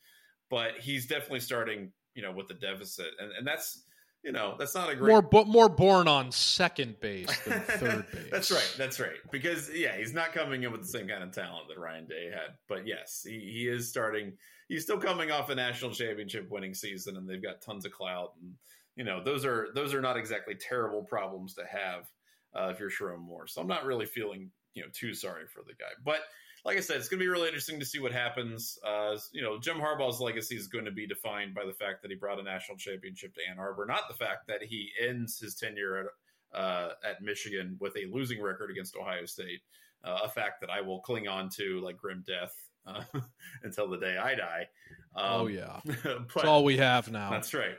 [0.51, 3.85] but he's definitely starting you know with the deficit, and, and that's
[4.23, 8.07] you know that's not a great more but more born on second base than third
[8.13, 8.29] base.
[8.31, 8.75] that's right.
[8.77, 9.17] That's right.
[9.31, 12.31] Because yeah, he's not coming in with the same kind of talent that Ryan Day
[12.33, 12.57] had.
[12.69, 14.33] But yes, he, he is starting
[14.69, 18.33] he's still coming off a national championship winning season, and they've got tons of clout.
[18.41, 18.55] And
[18.97, 22.11] you know, those are those are not exactly terrible problems to have
[22.55, 23.47] uh, if you're Sherrone Moore.
[23.47, 26.21] So I'm not really feeling you know too sorry for the guy, but.
[26.65, 28.79] Like I said, it's going to be really interesting to see what happens.
[28.87, 32.11] Uh, you know, Jim Harbaugh's legacy is going to be defined by the fact that
[32.11, 35.55] he brought a national championship to Ann Arbor, not the fact that he ends his
[35.55, 36.07] tenure at
[36.55, 39.61] uh, at Michigan with a losing record against Ohio State,
[40.05, 42.55] uh, a fact that I will cling on to like grim death
[42.87, 43.03] uh,
[43.63, 44.69] until the day I die.
[45.15, 47.31] Um, oh yeah, that's all we have now.
[47.31, 47.77] That's right.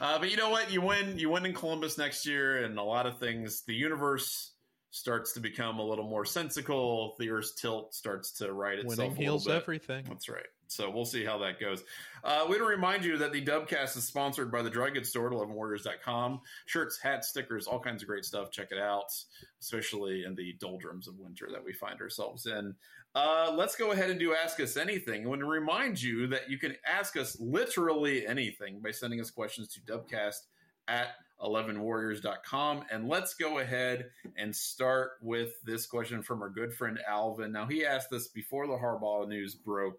[0.00, 0.70] Uh, but you know what?
[0.72, 1.18] You win.
[1.18, 3.62] You win in Columbus next year, and a lot of things.
[3.62, 4.52] The universe
[4.90, 7.14] starts to become a little more sensical.
[7.18, 8.98] The Earth's tilt starts to right itself.
[8.98, 10.04] Winning heals everything.
[10.08, 10.46] That's right.
[10.66, 11.82] So we'll see how that goes.
[12.22, 15.08] Uh, we want to remind you that the Dubcast is sponsored by the Dry Goods
[15.08, 16.40] Store at 11warriors.com.
[16.66, 18.52] Shirts, hats, stickers, all kinds of great stuff.
[18.52, 19.12] Check it out,
[19.60, 22.74] especially in the doldrums of winter that we find ourselves in.
[23.16, 25.24] Uh, let's go ahead and do Ask Us Anything.
[25.24, 29.30] I want to remind you that you can ask us literally anything by sending us
[29.30, 30.46] questions to dubcast
[30.86, 31.08] at
[31.42, 32.84] 11warriors.com.
[32.90, 37.52] And let's go ahead and start with this question from our good friend Alvin.
[37.52, 39.98] Now, he asked this before the Harbaugh news broke,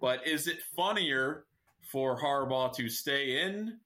[0.00, 1.44] but is it funnier
[1.80, 3.78] for Harbaugh to stay in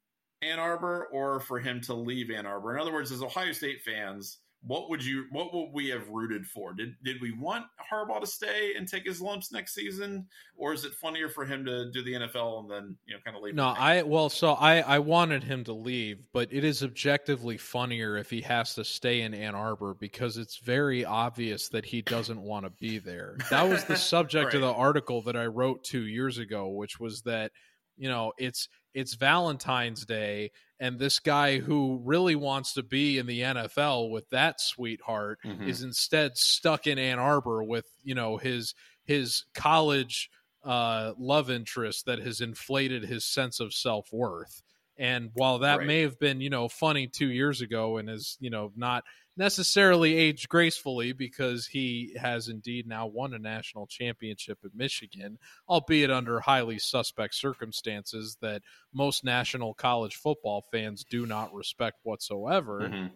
[0.42, 2.74] Ann Arbor or for him to leave Ann Arbor?
[2.74, 6.46] In other words, as Ohio State fans, what would you what would we have rooted
[6.46, 6.74] for?
[6.74, 10.26] Did did we want Harbaugh to stay and take his lumps next season,
[10.57, 13.35] or is it funnier for him to do the NFL and then you know kind
[13.35, 13.54] of leave?
[13.54, 18.18] No, I well, so I I wanted him to leave, but it is objectively funnier
[18.18, 22.40] if he has to stay in Ann Arbor because it's very obvious that he doesn't
[22.40, 23.38] want to be there.
[23.50, 24.54] That was the subject right.
[24.54, 27.52] of the article that I wrote two years ago, which was that
[27.96, 33.27] you know it's it's Valentine's Day, and this guy who really wants to be in
[33.27, 35.68] the NFL with that sweetheart mm-hmm.
[35.68, 38.74] is instead stuck in Ann Arbor with you know his
[39.05, 40.31] his college
[40.64, 44.62] uh, love interest that has inflated his sense of self worth.
[44.98, 45.87] And while that right.
[45.87, 49.04] may have been you know funny two years ago and is you know not
[49.38, 56.11] necessarily aged gracefully because he has indeed now won a national championship at Michigan, albeit
[56.11, 62.80] under highly suspect circumstances that most national college football fans do not respect whatsoever.
[62.80, 63.06] Mm-hmm.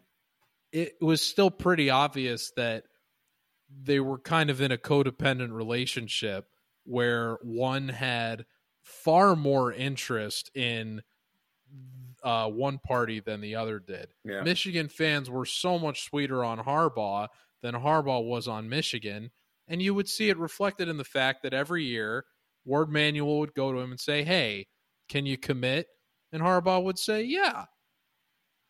[0.71, 2.85] It was still pretty obvious that
[3.83, 6.47] they were kind of in a codependent relationship
[6.85, 8.47] where one had
[8.83, 11.03] far more interest in
[12.23, 14.09] uh, one party than the other did.
[14.25, 14.43] Yeah.
[14.43, 17.29] Michigan fans were so much sweeter on Harbaugh
[17.63, 19.31] than Harbaugh was on Michigan.
[19.69, 22.25] And you would see it reflected in the fact that every year
[22.65, 24.67] Warde Manuel would go to him and say, Hey,
[25.09, 25.87] can you commit?
[26.33, 27.67] And Harbaugh would say, Yeah.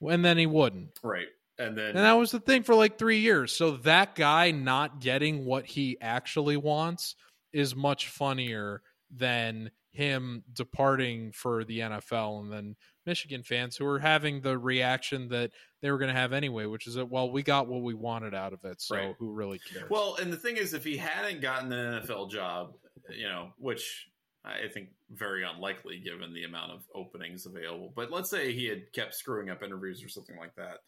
[0.00, 0.98] And then he wouldn't.
[1.02, 1.28] Right.
[1.58, 3.52] And then And that was the thing for like three years.
[3.52, 7.14] So that guy not getting what he actually wants
[7.52, 13.98] is much funnier than him departing for the NFL and then Michigan fans who are
[13.98, 15.50] having the reaction that
[15.80, 18.34] they were going to have anyway, which is that well, we got what we wanted
[18.34, 19.14] out of it, so right.
[19.18, 19.90] who really cares?
[19.90, 22.74] Well, and the thing is, if he hadn't gotten an NFL job,
[23.10, 24.08] you know, which
[24.44, 28.92] I think very unlikely given the amount of openings available, but let's say he had
[28.92, 30.78] kept screwing up interviews or something like that.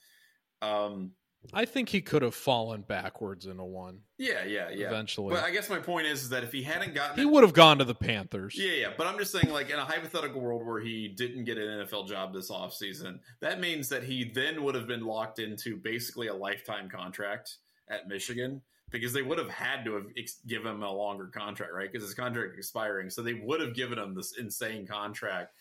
[0.66, 1.12] Um,
[1.52, 4.00] I think he could have fallen backwards into one.
[4.18, 4.86] Yeah, yeah, yeah.
[4.86, 7.42] Eventually, but I guess my point is, is that if he hadn't gotten, he would
[7.42, 8.54] have gone to the Panthers.
[8.56, 8.90] Yeah, yeah.
[8.96, 12.08] But I'm just saying, like in a hypothetical world where he didn't get an NFL
[12.08, 16.34] job this offseason, that means that he then would have been locked into basically a
[16.34, 17.56] lifetime contract
[17.88, 21.72] at Michigan because they would have had to have ex- given him a longer contract,
[21.72, 21.90] right?
[21.90, 25.52] Because his contract expiring, so they would have given him this insane contract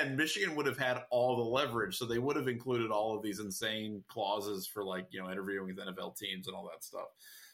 [0.00, 3.22] and Michigan would have had all the leverage, so they would have included all of
[3.22, 7.06] these insane clauses for like you know interviewing with NFL teams and all that stuff.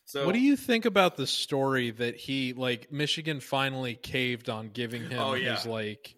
[0.04, 4.68] So, what do you think about the story that he like Michigan finally caved on
[4.68, 5.56] giving him oh, yeah.
[5.56, 6.14] his like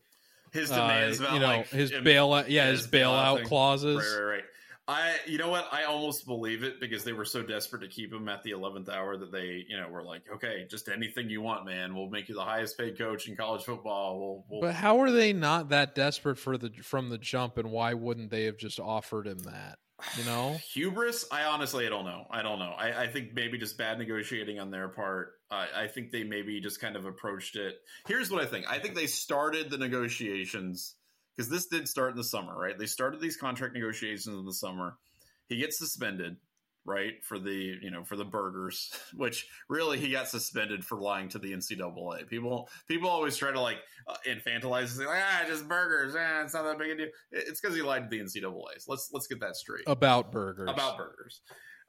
[0.53, 3.97] his demands, uh, about, you know, like, his bailout, yeah, his, his bailout, bailout clauses,
[3.97, 4.45] right, right, right.
[4.89, 5.69] I, you know what?
[5.71, 8.89] I almost believe it because they were so desperate to keep him at the eleventh
[8.89, 11.95] hour that they, you know, were like, okay, just anything you want, man.
[11.95, 14.19] We'll make you the highest paid coach in college football.
[14.19, 14.61] We'll, we'll...
[14.63, 18.31] But how are they not that desperate for the from the jump, and why wouldn't
[18.31, 19.79] they have just offered him that?
[20.17, 21.27] You know, hubris.
[21.31, 22.25] I honestly, I don't know.
[22.31, 22.73] I don't know.
[22.77, 25.35] I, I think maybe just bad negotiating on their part.
[25.51, 27.79] Uh, I think they maybe just kind of approached it.
[28.07, 28.65] Here's what I think.
[28.71, 30.95] I think they started the negotiations
[31.39, 32.77] because this did start in the summer, right?
[32.77, 34.97] They started these contract negotiations in the summer.
[35.49, 36.37] He gets suspended,
[36.85, 41.29] right, for the you know for the burgers, which really he got suspended for lying
[41.29, 42.27] to the NCAA.
[42.29, 46.55] People people always try to like uh, infantilize say like ah just burgers, ah it's
[46.55, 47.09] not that big a deal.
[47.31, 48.81] It's because he lied to the NCAA.
[48.81, 50.69] So let's let's get that straight about burgers.
[50.69, 51.41] About burgers,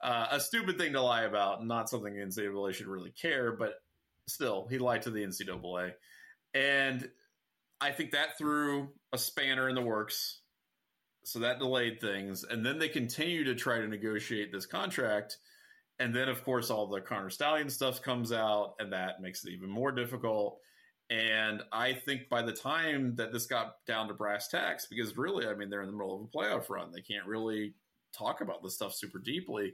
[0.03, 3.73] uh, a stupid thing to lie about, not something the NCAA should really care, but
[4.27, 5.93] still he lied to the NCAA,
[6.53, 7.09] and
[7.81, 10.41] I think that threw a spanner in the works.
[11.23, 12.43] So that delayed things.
[12.43, 15.37] And then they continue to try to negotiate this contract.
[15.99, 19.51] And then, of course, all the Connor Stallion stuff comes out, and that makes it
[19.51, 20.59] even more difficult.
[21.09, 25.47] And I think by the time that this got down to brass tacks, because really,
[25.47, 27.73] I mean, they're in the middle of a playoff run, they can't really
[28.15, 29.73] talk about this stuff super deeply.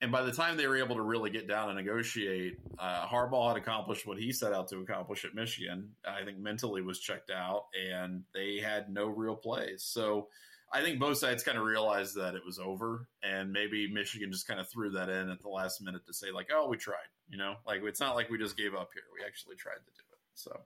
[0.00, 3.48] And by the time they were able to really get down and negotiate, uh, Harbaugh
[3.48, 5.90] had accomplished what he set out to accomplish at Michigan.
[6.06, 9.82] I think mentally was checked out, and they had no real plays.
[9.82, 10.28] So
[10.72, 14.46] I think both sides kind of realized that it was over, and maybe Michigan just
[14.46, 17.08] kind of threw that in at the last minute to say like, "Oh, we tried."
[17.28, 19.90] You know, like it's not like we just gave up here; we actually tried to
[19.96, 20.18] do it.
[20.34, 20.60] So.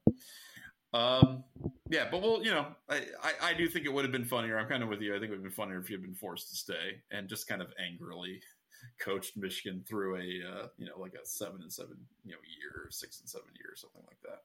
[0.95, 1.45] Um,
[1.89, 4.59] yeah, but well, you know, I, I, I do think it would have been funnier.
[4.59, 5.15] I'm kind of with you.
[5.15, 7.31] I think it would have been funnier if you had been forced to stay and
[7.31, 8.43] just kind of angrily
[8.99, 12.89] coached Michigan through a uh, you know like a seven and seven you know year,
[12.91, 14.43] six and seven years, something like that.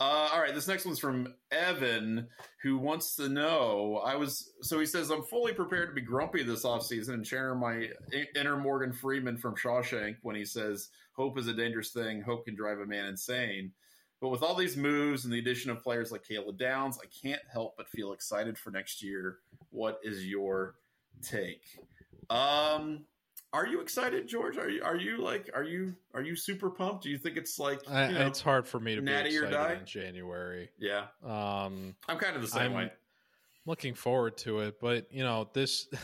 [0.00, 2.28] Uh, all right, this next one's from Evan,
[2.62, 4.00] who wants to know.
[4.04, 7.54] I was so he says I'm fully prepared to be grumpy this offseason and share
[7.54, 7.88] my
[8.36, 12.22] inner Morgan Freeman from Shawshank when he says hope is a dangerous thing.
[12.22, 13.72] Hope can drive a man insane.
[14.20, 17.42] But with all these moves and the addition of players like Caleb Downs, I can't
[17.52, 19.38] help but feel excited for next year
[19.70, 20.74] what is your
[21.22, 21.62] take?
[22.30, 23.04] Um,
[23.52, 24.56] are you excited, George?
[24.58, 27.04] Are you are you like are you are you super pumped?
[27.04, 29.50] Do you think it's like I, know, it's hard for me to be or excited
[29.50, 29.76] die?
[29.80, 30.70] in January.
[30.78, 32.92] Yeah, Um, I'm kind of the same I'm way.
[33.66, 35.88] looking forward to it, but you know this.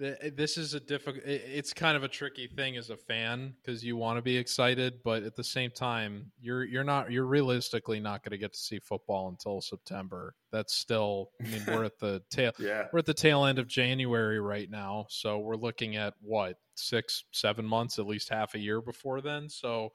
[0.00, 1.24] This is a difficult.
[1.26, 5.00] It's kind of a tricky thing as a fan because you want to be excited,
[5.02, 7.10] but at the same time, you're you're not.
[7.10, 10.36] You're realistically not going to get to see football until September.
[10.52, 11.30] That's still.
[11.44, 12.52] I mean, we're at the tail.
[12.60, 16.58] Yeah, We're at the tail end of January right now, so we're looking at what
[16.78, 19.48] six, seven months, at least half a year before then.
[19.48, 19.90] So,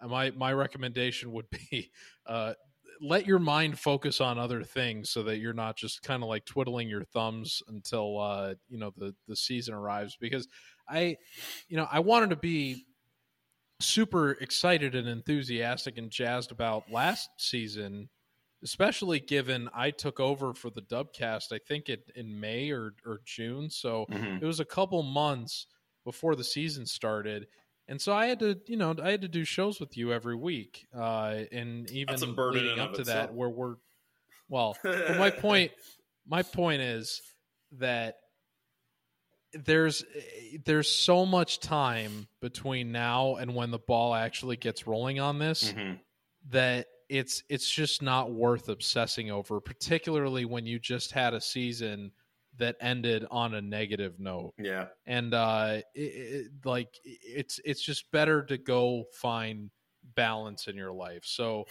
[0.00, 1.92] uh, my my recommendation would be
[2.26, 2.54] uh,
[3.00, 6.44] let your mind focus on other things, so that you're not just kind of like
[6.44, 10.16] twiddling your thumbs until uh, you know the the season arrives.
[10.20, 10.48] Because
[10.88, 11.16] I,
[11.68, 12.86] you know, I wanted to be
[13.80, 18.08] super excited and enthusiastic and jazzed about last season
[18.64, 23.20] especially given I took over for the Dubcast, I think it in May or, or
[23.24, 23.70] June.
[23.70, 24.40] So Mhm.
[24.40, 25.68] it was a couple months
[26.04, 27.46] before the season started.
[27.88, 30.36] And so I had to, you know, I had to do shows with you every
[30.36, 30.86] week.
[30.94, 33.76] Uh, and even That's a burden in leading up to that, where we're,
[34.48, 35.72] well, my point,
[36.26, 37.20] my point is
[37.72, 38.16] that
[39.52, 40.04] there's
[40.64, 45.72] there's so much time between now and when the ball actually gets rolling on this
[45.72, 46.00] Mhm.
[46.50, 52.10] that it's it's just not worth obsessing over particularly when you just had a season
[52.58, 54.54] that ended on a negative note.
[54.58, 59.70] Yeah, and uh it, it, like it's it's just better to go find
[60.02, 61.24] balance in your life.
[61.24, 61.64] So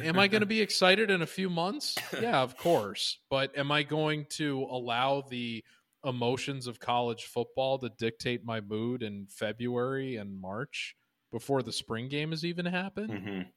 [0.00, 1.96] am i going to be excited in a few months?
[2.20, 3.18] Yeah of course.
[3.30, 5.64] But am i going to allow the
[6.04, 10.94] emotions of college football to dictate my mood in february and march
[11.32, 13.10] before the spring game has even happened?
[13.10, 13.52] Mhm.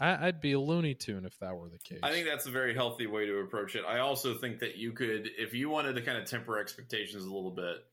[0.00, 2.00] I, I'd be a Looney Tune if that were the case.
[2.02, 3.84] I think that's a very healthy way to approach it.
[3.86, 7.32] I also think that you could, if you wanted to kind of temper expectations a
[7.32, 7.84] little bit,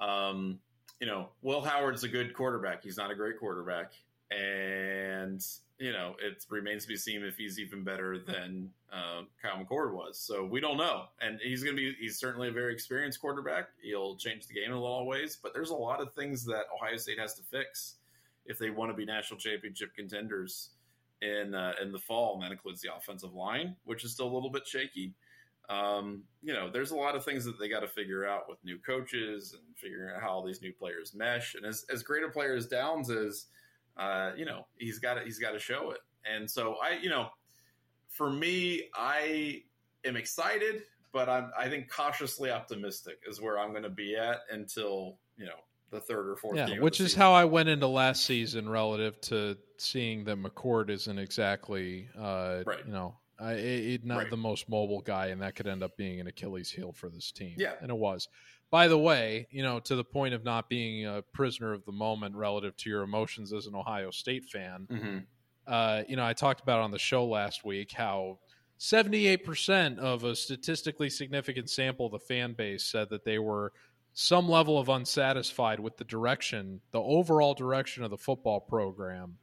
[0.00, 0.60] um,
[1.00, 2.84] you know, Will Howard's a good quarterback.
[2.84, 3.92] He's not a great quarterback,
[4.30, 5.44] and
[5.78, 9.94] you know, it remains to be seen if he's even better than um, Kyle McCord
[9.94, 10.18] was.
[10.18, 13.70] So we don't know, and he's going to be—he's certainly a very experienced quarterback.
[13.82, 16.44] He'll change the game in a lot of ways, but there's a lot of things
[16.44, 17.94] that Ohio State has to fix
[18.44, 20.70] if they want to be national championship contenders
[21.22, 24.34] in uh, in the fall, and that includes the offensive line, which is still a
[24.34, 25.14] little bit shaky.
[25.68, 28.58] Um, you know, there's a lot of things that they got to figure out with
[28.64, 31.54] new coaches and figuring out how all these new players mesh.
[31.54, 33.46] And as as great a player as Downs is,
[33.96, 36.00] uh, you know, he's got he's got to show it.
[36.30, 37.28] And so I, you know,
[38.08, 39.62] for me, I
[40.04, 44.40] am excited, but I'm I think cautiously optimistic is where I'm going to be at
[44.50, 45.60] until you know
[45.90, 46.56] the third or fourth.
[46.56, 47.20] yeah, game which is season.
[47.22, 52.84] how I went into last season relative to seeing that McCord isn't exactly, uh, Right.
[52.86, 54.30] you know, I, it, not Right.
[54.30, 57.32] the most mobile guy, and that could end up being an Achilles heel for this
[57.32, 57.54] team.
[57.58, 57.72] Yeah.
[57.80, 58.28] and it was.
[58.70, 61.92] By the way, you know, to the point of not being a prisoner of the
[61.92, 65.26] moment relative to your emotions as an Ohio State fan, Mhm.
[65.66, 68.38] uh, you know, I talked about on the show last week how
[68.78, 73.72] 78% of a statistically significant sample of the fan base said that they were
[74.12, 79.38] some level of unsatisfied with the direction, the overall direction of the football program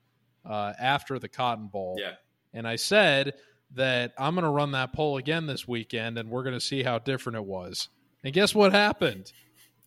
[0.45, 1.95] uh, after the Cotton Bowl.
[1.99, 2.13] Yeah.
[2.53, 3.33] And I said
[3.75, 6.83] that I'm going to run that poll again this weekend and we're going to see
[6.83, 7.89] how different it was.
[8.23, 9.31] And guess what happened?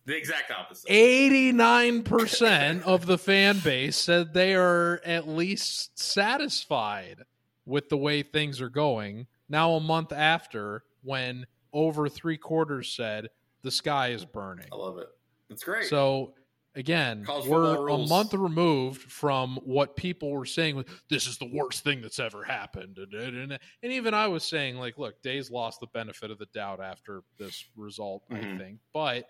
[0.05, 0.89] The exact opposite.
[0.89, 7.23] 89% of the fan base said they are at least satisfied
[7.65, 9.27] with the way things are going.
[9.47, 13.27] Now, a month after, when over three quarters said
[13.63, 14.67] the sky is burning.
[14.71, 15.07] I love it.
[15.49, 15.85] It's great.
[15.87, 16.33] So,
[16.75, 21.83] again, College we're a month removed from what people were saying this is the worst
[21.83, 22.97] thing that's ever happened.
[22.97, 26.47] And, and, and even I was saying, like, look, Day's lost the benefit of the
[26.53, 28.57] doubt after this result, I Mhm.
[28.57, 28.79] think.
[28.93, 29.25] But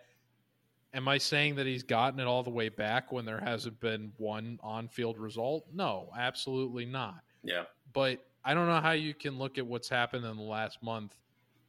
[0.94, 4.14] am I saying that he's gotten it all the way back when there hasn't been
[4.18, 5.66] one on field result?
[5.74, 7.22] No, absolutely not.
[7.44, 7.64] yeah.
[7.94, 11.16] But I don't know how you can look at what's happened in the last month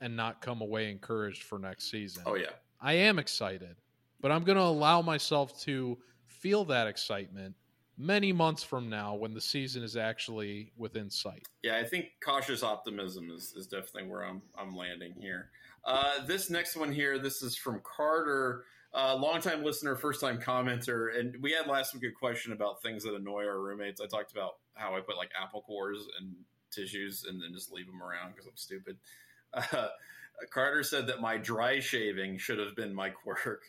[0.03, 2.25] and not come away encouraged for next season.
[2.27, 2.51] Oh yeah.
[2.81, 3.77] I am excited,
[4.21, 5.97] but I'm going to allow myself to
[6.27, 7.55] feel that excitement
[7.97, 11.47] many months from now when the season is actually within sight.
[11.63, 15.51] Yeah, I think cautious optimism is, is definitely where I'm I'm landing here.
[15.85, 21.19] Uh, this next one here, this is from Carter, uh, longtime listener, first time commenter,
[21.19, 24.01] and we had last week a question about things that annoy our roommates.
[24.01, 26.35] I talked about how I put like apple cores and
[26.73, 28.97] tissues and then just leave them around because I'm stupid.
[29.55, 29.89] Uh,
[30.53, 33.63] Carter said that my dry shaving should have been my quirk,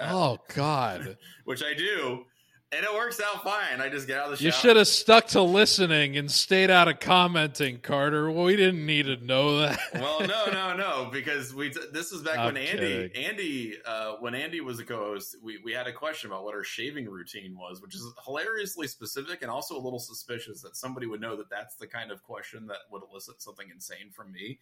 [0.00, 1.16] uh, Oh God!
[1.44, 2.24] which I do.
[2.72, 3.80] and it works out fine.
[3.80, 4.46] I just get out of the shower.
[4.46, 8.30] You should have stuck to listening and stayed out of commenting, Carter.
[8.30, 9.80] Well, we didn't need to know that.
[9.94, 13.24] well, no, no, no, because we this was back I'm when Andy, kidding.
[13.24, 16.62] Andy, uh, when Andy was a co-host, we we had a question about what our
[16.62, 21.20] shaving routine was, which is hilariously specific and also a little suspicious that somebody would
[21.20, 24.60] know that that's the kind of question that would elicit something insane from me.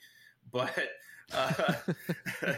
[0.50, 0.72] But
[1.32, 1.72] uh,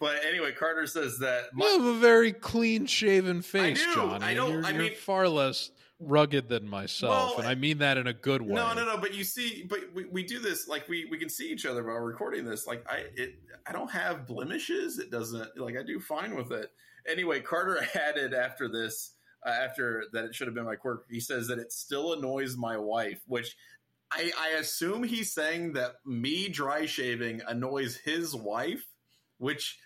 [0.00, 4.24] but anyway, Carter says that my, you have a very clean shaven face, I Johnny.
[4.24, 4.52] I don't.
[4.52, 5.70] You're, I mean, you're far less
[6.00, 8.54] rugged than myself, well, and I mean that in a good way.
[8.54, 8.96] No, no, no.
[8.98, 11.84] But you see, but we, we do this like we we can see each other
[11.84, 12.66] while recording this.
[12.66, 13.34] Like I it
[13.66, 14.98] I don't have blemishes.
[14.98, 16.70] It doesn't like I do fine with it.
[17.08, 19.12] Anyway, Carter added after this.
[19.46, 21.04] Uh, after that, it should have been my quirk.
[21.08, 23.54] He says that it still annoys my wife, which
[24.10, 28.86] I, I assume he's saying that me dry shaving annoys his wife,
[29.38, 29.78] which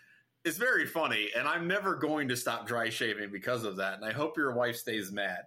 [0.45, 1.31] is very funny.
[1.37, 3.95] And I'm never going to stop dry shaving because of that.
[3.95, 5.43] And I hope your wife stays mad.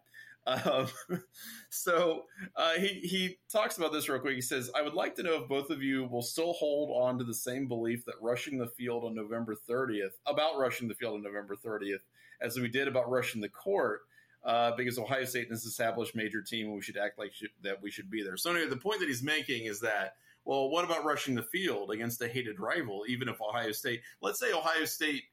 [0.47, 0.87] Um,
[1.69, 4.35] so uh, he he talks about this real quick.
[4.35, 7.17] He says, "I would like to know if both of you will still hold on
[7.17, 11.15] to the same belief that rushing the field on November 30th about rushing the field
[11.15, 12.01] on November 30th
[12.41, 14.01] as we did about rushing the court."
[14.45, 17.49] Uh, because Ohio State is an established major team, and we should act like should,
[17.63, 18.37] that we should be there.
[18.37, 20.15] So anyway, the point that he's making is that
[20.45, 23.03] well, what about rushing the field against a hated rival?
[23.07, 25.23] Even if Ohio State, let's say Ohio State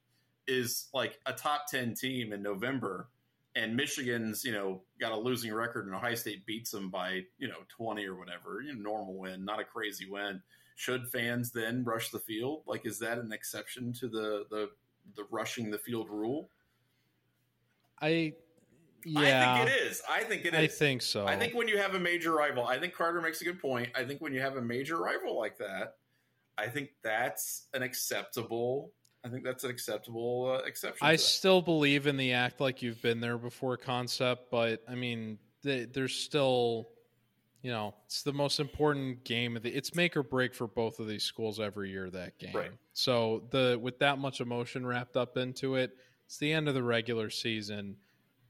[0.49, 3.09] is like a top ten team in November,
[3.55, 7.49] and Michigan's you know got a losing record, and Ohio State beats them by you
[7.49, 10.41] know twenty or whatever, you know, normal win, not a crazy win.
[10.75, 12.63] Should fans then rush the field?
[12.67, 14.71] Like, is that an exception to the the
[15.17, 16.49] the rushing the field rule?
[18.01, 18.33] I
[19.05, 20.03] yeah, I think it is.
[20.09, 20.61] I think it is.
[20.61, 21.27] I think so.
[21.27, 23.89] I think when you have a major rival, I think Carter makes a good point.
[23.95, 25.97] I think when you have a major rival like that,
[26.59, 28.93] I think that's an acceptable.
[29.25, 31.07] I think that's an acceptable uh, exception.
[31.07, 35.39] I still believe in the act like you've been there before concept, but I mean,
[35.63, 36.89] they, there's still,
[37.63, 39.71] you know, it's the most important game of the.
[39.71, 42.11] It's make or break for both of these schools every year.
[42.11, 42.55] That game.
[42.55, 42.73] Right.
[42.93, 45.97] So the with that much emotion wrapped up into it,
[46.27, 47.97] it's the end of the regular season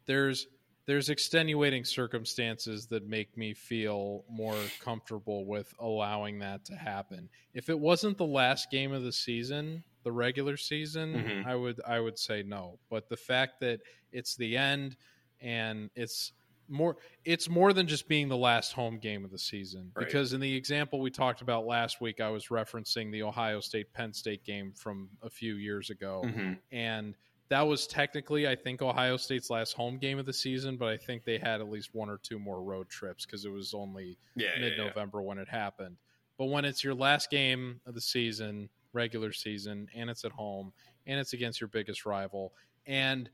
[0.07, 0.47] there's
[0.85, 7.29] there's extenuating circumstances that make me feel more comfortable with allowing that to happen.
[7.55, 11.49] If it wasn't the last game of the season, the regular season, mm-hmm.
[11.49, 12.79] I would I would say no.
[12.91, 13.81] But the fact that
[14.11, 14.97] it's the end
[15.41, 16.33] and it's
[16.69, 20.07] more it's more than just being the last home game of the season right.
[20.07, 23.93] because in the example we talked about last week I was referencing the Ohio State
[23.93, 26.53] Penn State game from a few years ago mm-hmm.
[26.71, 27.15] and
[27.53, 30.97] that was technically, I think, Ohio State's last home game of the season, but I
[30.97, 34.17] think they had at least one or two more road trips because it was only
[34.35, 35.29] yeah, mid November yeah, yeah.
[35.29, 35.97] when it happened.
[36.39, 40.73] But when it's your last game of the season, regular season, and it's at home,
[41.07, 42.55] and it's against your biggest rival,
[42.87, 43.29] and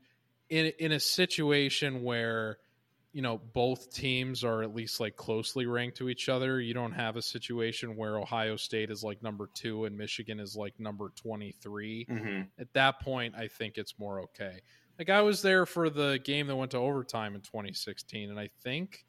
[0.49, 2.57] in in a situation where
[3.11, 6.61] you know both teams are at least like closely ranked to each other.
[6.61, 10.55] You don't have a situation where ohio state is like number two and michigan is
[10.55, 12.41] like number 23 mm-hmm.
[12.59, 14.59] at that point i think it's more okay.
[14.97, 18.49] Like i was there for the game that went to overtime in 2016 and i
[18.63, 19.05] think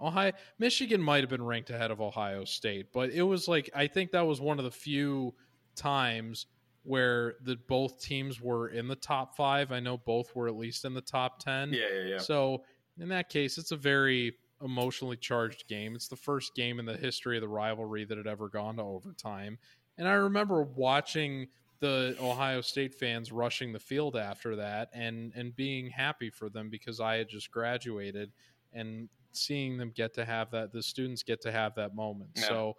[0.00, 3.86] ohio michigan might have been ranked ahead of ohio state but it was like i
[3.86, 5.34] think that was one of the few
[5.76, 6.46] times
[6.84, 9.72] where the both teams were in the top five.
[9.72, 12.18] I know both were at least in the top 10 yeah yeah yeah.
[12.18, 12.62] So
[12.98, 15.94] in that case, it's a very emotionally charged game.
[15.94, 18.82] It's the first game in the history of the rivalry that had ever gone to
[18.82, 19.58] overtime.
[19.98, 21.48] And I remember watching
[21.80, 26.70] the Ohio State fans rushing the field after that and and being happy for them
[26.70, 28.32] because I had just graduated
[28.72, 32.30] and seeing them get to have that the students get to have that moment.
[32.36, 32.48] Yeah.
[32.48, 32.76] So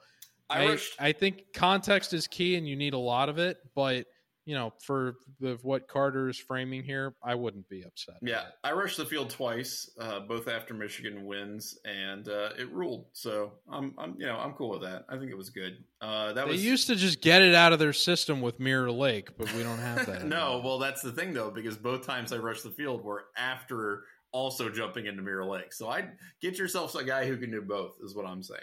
[0.50, 4.08] I, I, I think context is key and you need a lot of it, but
[4.46, 8.16] you know, for the, what Carter is framing here, I wouldn't be upset.
[8.22, 13.08] Yeah, I rushed the field twice, uh, both after Michigan wins, and uh, it ruled.
[13.14, 15.06] So I'm, I'm, you know, I'm cool with that.
[15.10, 15.84] I think it was good.
[16.00, 18.92] Uh, that they was used to just get it out of their system with Mirror
[18.92, 20.26] Lake, but we don't have that.
[20.26, 24.04] no, well, that's the thing though, because both times I rushed the field were after
[24.32, 25.74] also jumping into Mirror Lake.
[25.74, 26.10] So I
[26.42, 28.62] get yourself a guy who can do both, is what I'm saying.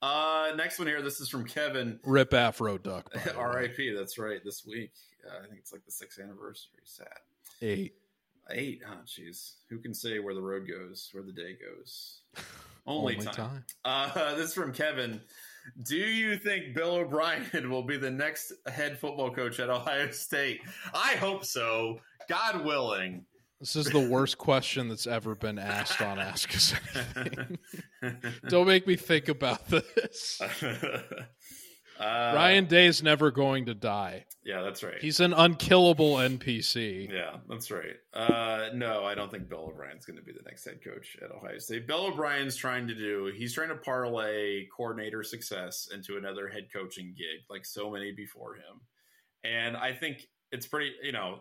[0.00, 1.02] Uh, next one here.
[1.02, 1.98] This is from Kevin.
[2.04, 3.10] Rip Afro Duck.
[3.36, 3.94] R.I.P.
[3.96, 4.40] That's right.
[4.44, 4.92] This week,
[5.30, 6.80] uh, I think it's like the sixth anniversary.
[6.84, 7.06] Sad.
[7.62, 7.94] Eight.
[8.50, 8.82] Eight.
[8.88, 9.54] Oh, jeez.
[9.68, 12.20] Who can say where the road goes, where the day goes?
[12.86, 13.34] Only, Only time.
[13.34, 13.64] time.
[13.84, 15.20] Uh, this is from Kevin.
[15.82, 20.62] Do you think Bill O'Brien will be the next head football coach at Ohio State?
[20.94, 22.00] I hope so.
[22.28, 23.26] God willing.
[23.60, 26.74] This is the worst question that's ever been asked on Ask Us
[27.16, 27.58] Anything.
[28.48, 30.40] Don't make me think about this.
[31.98, 34.24] Uh, Ryan Day's never going to die.
[34.44, 35.00] Yeah, that's right.
[35.00, 37.10] He's an unkillable NPC.
[37.12, 37.96] Yeah, that's right.
[38.14, 41.30] Uh, no, I don't think Bill O'Brien's going to be the next head coach at
[41.30, 41.86] Ohio State.
[41.86, 47.14] Bill O'Brien's trying to do, he's trying to parlay coordinator success into another head coaching
[47.16, 48.80] gig, like so many before him.
[49.44, 51.40] And I think it's pretty, you know,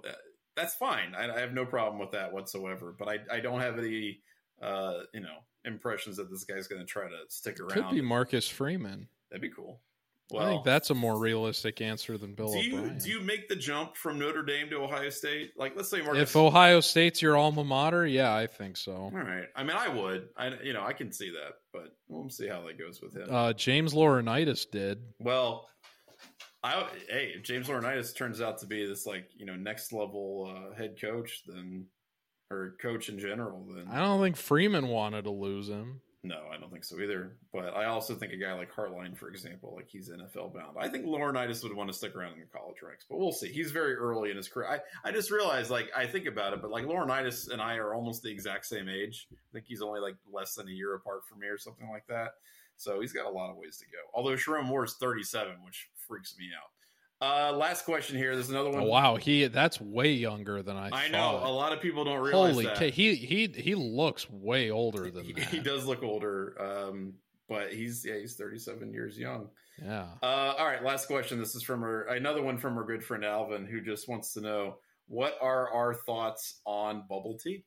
[0.55, 1.13] that's fine.
[1.15, 2.93] I, I have no problem with that whatsoever.
[2.97, 4.19] But I, I don't have any,
[4.61, 7.69] uh, you know, impressions that this guy's going to try to stick around.
[7.69, 9.07] Could be Marcus Freeman.
[9.29, 9.81] That'd be cool.
[10.29, 12.97] Well, I think that's a more realistic answer than Bill do you, O'Brien.
[12.97, 15.53] Do you make the jump from Notre Dame to Ohio State?
[15.57, 16.21] Like, let's say Marcus.
[16.21, 18.93] If Ohio State's your alma mater, yeah, I think so.
[18.93, 19.45] All right.
[19.55, 20.27] I mean, I would.
[20.35, 23.27] I you know I can see that, but we'll see how that goes with him.
[23.29, 24.99] Uh, James Laurinaitis did.
[25.19, 25.69] Well,
[26.61, 30.53] I hey, if James Laurinaitis turns out to be this like you know next level
[30.53, 31.85] uh, head coach, then
[32.51, 36.01] or coach in general, then I don't think Freeman wanted to lose him.
[36.27, 37.37] No, I don't think so either.
[37.53, 40.75] But I also think a guy like Hartline, for example, like he's NFL bound.
[40.77, 43.47] I think Laurinaitis would want to stick around in the college ranks, but we'll see.
[43.47, 44.67] He's very early in his career.
[44.67, 47.93] I, I just realized, like, I think about it, but like Laurinaitis and I are
[47.93, 49.27] almost the exact same age.
[49.31, 52.07] I think he's only like less than a year apart from me or something like
[52.07, 52.31] that.
[52.75, 53.99] So he's got a lot of ways to go.
[54.13, 56.71] Although Sharon Moore is 37, which freaks me out.
[57.19, 58.35] Uh, last question here.
[58.35, 58.83] There's another one.
[58.83, 60.89] Oh, wow, he that's way younger than I.
[60.91, 62.93] I know a lot of people don't realize Holy that.
[62.93, 65.45] he he he looks way older than he, that.
[65.45, 67.13] He does look older, um,
[67.49, 69.49] but he's yeah he's 37 years young.
[69.83, 70.05] Yeah.
[70.21, 71.39] Uh, all right, last question.
[71.39, 74.75] This is from another one from our good friend Alvin, who just wants to know
[75.07, 77.63] what are our thoughts on bubble tea.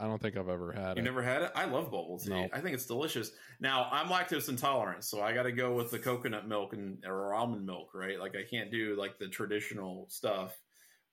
[0.00, 0.96] I don't think I've ever had you it.
[0.96, 1.52] You never had it?
[1.54, 2.30] I love bubble tea.
[2.30, 2.50] Nope.
[2.54, 3.32] I think it's delicious.
[3.60, 7.34] Now I'm lactose intolerant, so I got to go with the coconut milk and or
[7.34, 8.18] almond milk, right?
[8.18, 10.58] Like I can't do like the traditional stuff.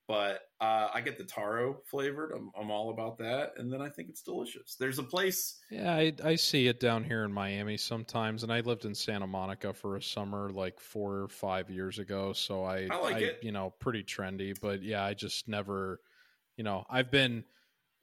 [0.07, 2.31] But uh, I get the taro flavored.
[2.33, 4.77] I'm, I'm, all about that, and then I think it's delicious.
[4.79, 5.59] There's a place.
[5.69, 9.27] Yeah, I, I see it down here in Miami sometimes, and I lived in Santa
[9.27, 12.31] Monica for a summer like four or five years ago.
[12.31, 13.39] So I, I like I, it.
[13.41, 15.99] You know, pretty trendy, but yeah, I just never.
[16.55, 17.43] You know, I've been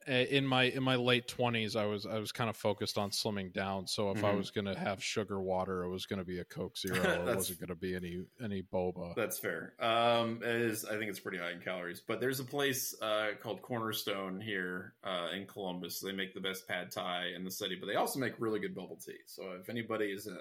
[0.07, 3.53] in my in my late 20s i was i was kind of focused on slimming
[3.53, 3.87] down.
[3.87, 4.27] So if mm-hmm.
[4.27, 6.95] i was going to have sugar water it was going to be a coke zero.
[7.25, 9.15] It wasn't going to be any any boba.
[9.15, 9.75] That's fair.
[9.81, 12.03] Um is i think it's pretty high in calories.
[12.07, 16.01] But there's a place uh, called cornerstone here uh, in columbus.
[16.01, 18.75] They make the best pad thai in the city but they also make really good
[18.75, 19.19] bubble tea.
[19.27, 20.39] So if anybody is a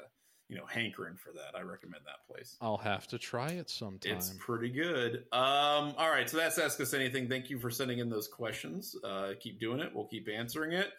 [0.53, 2.57] you know hankering for that, I recommend that place.
[2.61, 4.13] I'll have to try it sometime.
[4.13, 5.23] It's pretty good.
[5.31, 7.27] Um, all right, so that's ask us anything.
[7.27, 8.95] Thank you for sending in those questions.
[9.03, 9.89] Uh, keep doing it.
[9.95, 10.91] We'll keep answering it.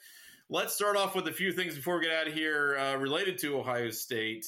[0.51, 3.39] Let's start off with a few things before we get out of here uh, related
[3.39, 4.45] to Ohio State.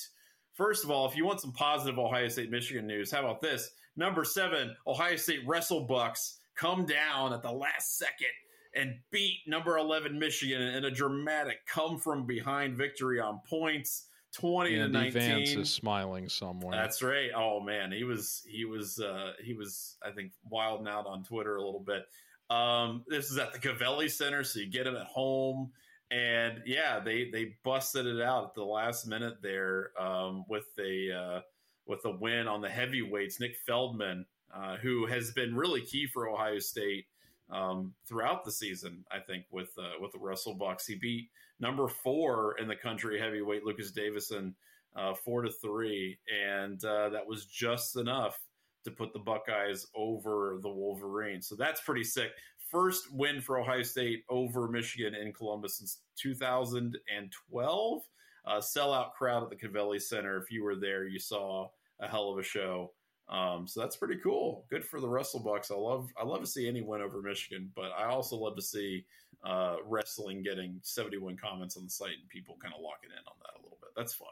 [0.54, 3.70] First of all, if you want some positive Ohio State Michigan news, how about this?
[3.96, 8.26] Number seven, Ohio State Wrestle Bucks come down at the last second
[8.74, 14.06] and beat number 11 Michigan in a dramatic come from behind victory on points.
[14.36, 15.12] 20 Andy to 19.
[15.12, 16.76] Vance is smiling somewhere.
[16.76, 17.30] That's right.
[17.34, 21.56] Oh man, he was he was uh he was I think wilding out on Twitter
[21.56, 22.04] a little bit.
[22.50, 25.72] Um this is at the Covelli Center, so you get him at home.
[26.10, 31.10] And yeah, they they busted it out at the last minute there um, with a
[31.10, 31.40] uh,
[31.86, 33.40] with a win on the heavyweights.
[33.40, 34.24] Nick Feldman,
[34.54, 37.06] uh, who has been really key for Ohio State
[37.50, 41.28] um, throughout the season, I think with uh, with the Wrestle Bucks, he beat
[41.60, 44.54] number four in the country heavyweight, Lucas Davison,
[44.96, 48.38] uh, four to three, and uh, that was just enough
[48.84, 51.48] to put the Buckeyes over the Wolverines.
[51.48, 52.30] So that's pretty sick.
[52.70, 58.02] First win for Ohio State over Michigan in Columbus since 2012.
[58.44, 60.38] Uh, sellout crowd at the Covelli Center.
[60.38, 61.68] If you were there, you saw
[62.00, 62.92] a hell of a show.
[63.28, 64.66] Um, so that's pretty cool.
[64.70, 65.70] Good for the Wrestle Bucks.
[65.70, 68.62] I love I love to see any win over Michigan, but I also love to
[68.62, 69.04] see
[69.44, 73.36] uh, wrestling getting 71 comments on the site and people kind of locking in on
[73.42, 73.90] that a little bit.
[73.96, 74.28] That's fun.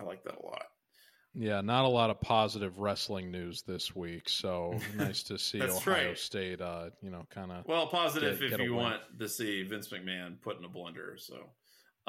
[0.00, 0.66] I like that a lot.
[1.34, 6.08] Yeah, not a lot of positive wrestling news this week, so nice to see Ohio
[6.08, 6.18] right.
[6.18, 6.60] State.
[6.60, 9.88] Uh, you know, kind of well positive get, if get you want to see Vince
[9.88, 11.18] McMahon put in a blender.
[11.18, 11.50] So,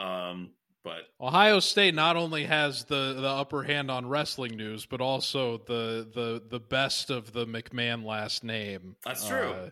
[0.04, 0.52] um,
[0.84, 5.60] but Ohio State not only has the the upper hand on wrestling news, but also
[5.68, 8.96] the the the best of the McMahon last name.
[9.06, 9.52] That's true.
[9.52, 9.70] Uh,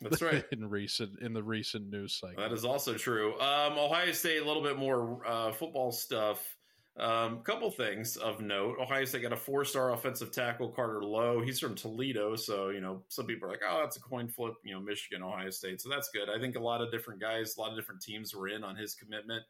[0.00, 0.44] that's right.
[0.52, 3.40] In recent in the recent news cycle, that is also true.
[3.40, 6.56] Um, Ohio State a little bit more uh, football stuff.
[6.96, 11.42] A um, couple things of note: Ohio State got a four-star offensive tackle, Carter Lowe.
[11.42, 14.54] He's from Toledo, so you know some people are like, "Oh, that's a coin flip."
[14.62, 16.28] You know, Michigan, Ohio State, so that's good.
[16.28, 18.76] I think a lot of different guys, a lot of different teams were in on
[18.76, 19.42] his commitment.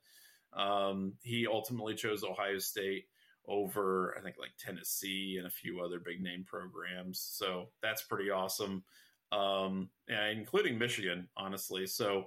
[0.56, 3.06] Um, he ultimately chose Ohio State
[3.46, 7.20] over, I think, like Tennessee and a few other big name programs.
[7.20, 8.84] So that's pretty awesome,
[9.32, 11.86] um, including Michigan, honestly.
[11.86, 12.24] So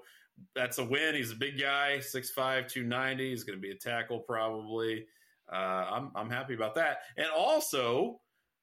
[0.53, 1.15] that's a win.
[1.15, 3.29] He's a big guy, 6'5, 290.
[3.29, 5.05] He's going to be a tackle probably.
[5.51, 6.99] uh, I'm I'm happy about that.
[7.17, 8.19] And also,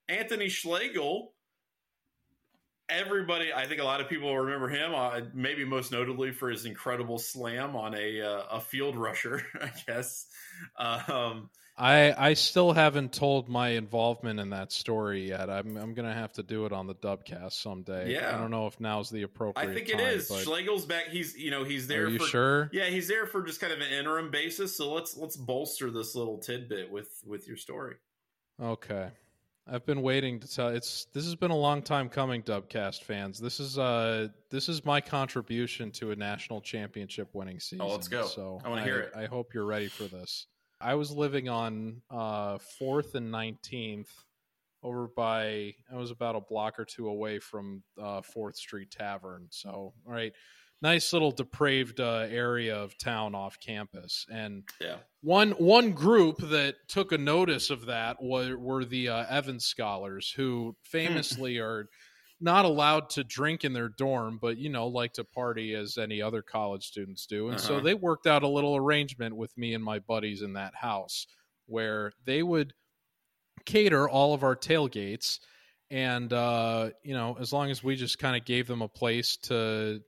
[0.09, 1.34] Anthony Schlegel.
[2.95, 4.95] Everybody, I think a lot of people remember him.
[4.95, 9.71] Uh, maybe most notably for his incredible slam on a uh, a field rusher, I
[9.87, 10.27] guess.
[10.79, 15.51] Um, I I still haven't told my involvement in that story yet.
[15.51, 18.13] I'm I'm gonna have to do it on the Dubcast someday.
[18.13, 19.71] Yeah, I don't know if now's the appropriate.
[19.71, 20.29] I think time, it is.
[20.29, 20.45] But...
[20.45, 21.09] Schlegel's back.
[21.09, 22.05] He's you know he's there.
[22.05, 22.71] Are you for, sure?
[22.73, 24.77] Yeah, he's there for just kind of an interim basis.
[24.77, 27.97] So let's let's bolster this little tidbit with with your story.
[28.63, 29.09] Okay.
[29.67, 33.39] I've been waiting to tell it's this has been a long time coming Dubcast fans.
[33.39, 37.87] This is uh this is my contribution to a national championship winning season.
[37.87, 38.27] Oh, let's go.
[38.27, 39.13] So I want to hear it.
[39.17, 40.47] I hope you're ready for this.
[40.81, 44.09] I was living on uh, 4th and 19th
[44.83, 49.47] over by, I was about a block or two away from uh, 4th Street Tavern.
[49.49, 49.71] So,
[50.07, 50.33] all right,
[50.85, 54.27] nice little depraved uh, area of town off campus.
[54.31, 54.97] And yeah.
[55.23, 60.31] one one group that took a notice of that were, were the uh, Evans scholars,
[60.37, 61.87] who famously are
[62.39, 66.21] not allowed to drink in their dorm, but you know, like to party as any
[66.21, 67.49] other college students do.
[67.49, 67.67] And uh-huh.
[67.67, 71.27] so they worked out a little arrangement with me and my buddies in that house
[71.67, 72.75] where they would
[73.65, 75.39] cater all of our tailgates
[75.91, 79.37] and uh, you know, as long as we just kind of gave them a place
[79.45, 80.01] to,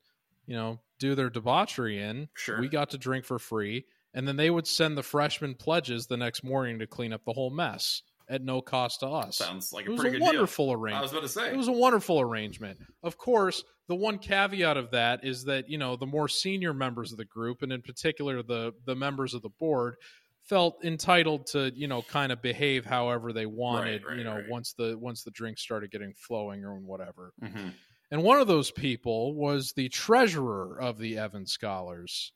[0.46, 2.60] you know, do their debauchery in, sure.
[2.60, 3.84] we got to drink for free.
[4.14, 7.32] And then they would send the freshman pledges the next morning to clean up the
[7.32, 9.36] whole mess at no cost to us.
[9.36, 10.96] Sounds like a it was a wonderful arrangement.
[10.96, 12.78] I was about to say it was a wonderful arrangement.
[13.02, 17.12] Of course, the one caveat of that is that you know the more senior members
[17.12, 19.96] of the group, and in particular the the members of the board,
[20.42, 24.02] felt entitled to you know kind of behave however they wanted.
[24.02, 24.48] Right, right, you know, right.
[24.48, 27.32] once the once the drinks started getting flowing or whatever.
[27.42, 27.68] Mm-hmm.
[28.10, 32.32] And one of those people was the treasurer of the Evans Scholars,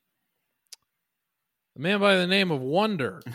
[1.77, 3.21] a man by the name of Wonder.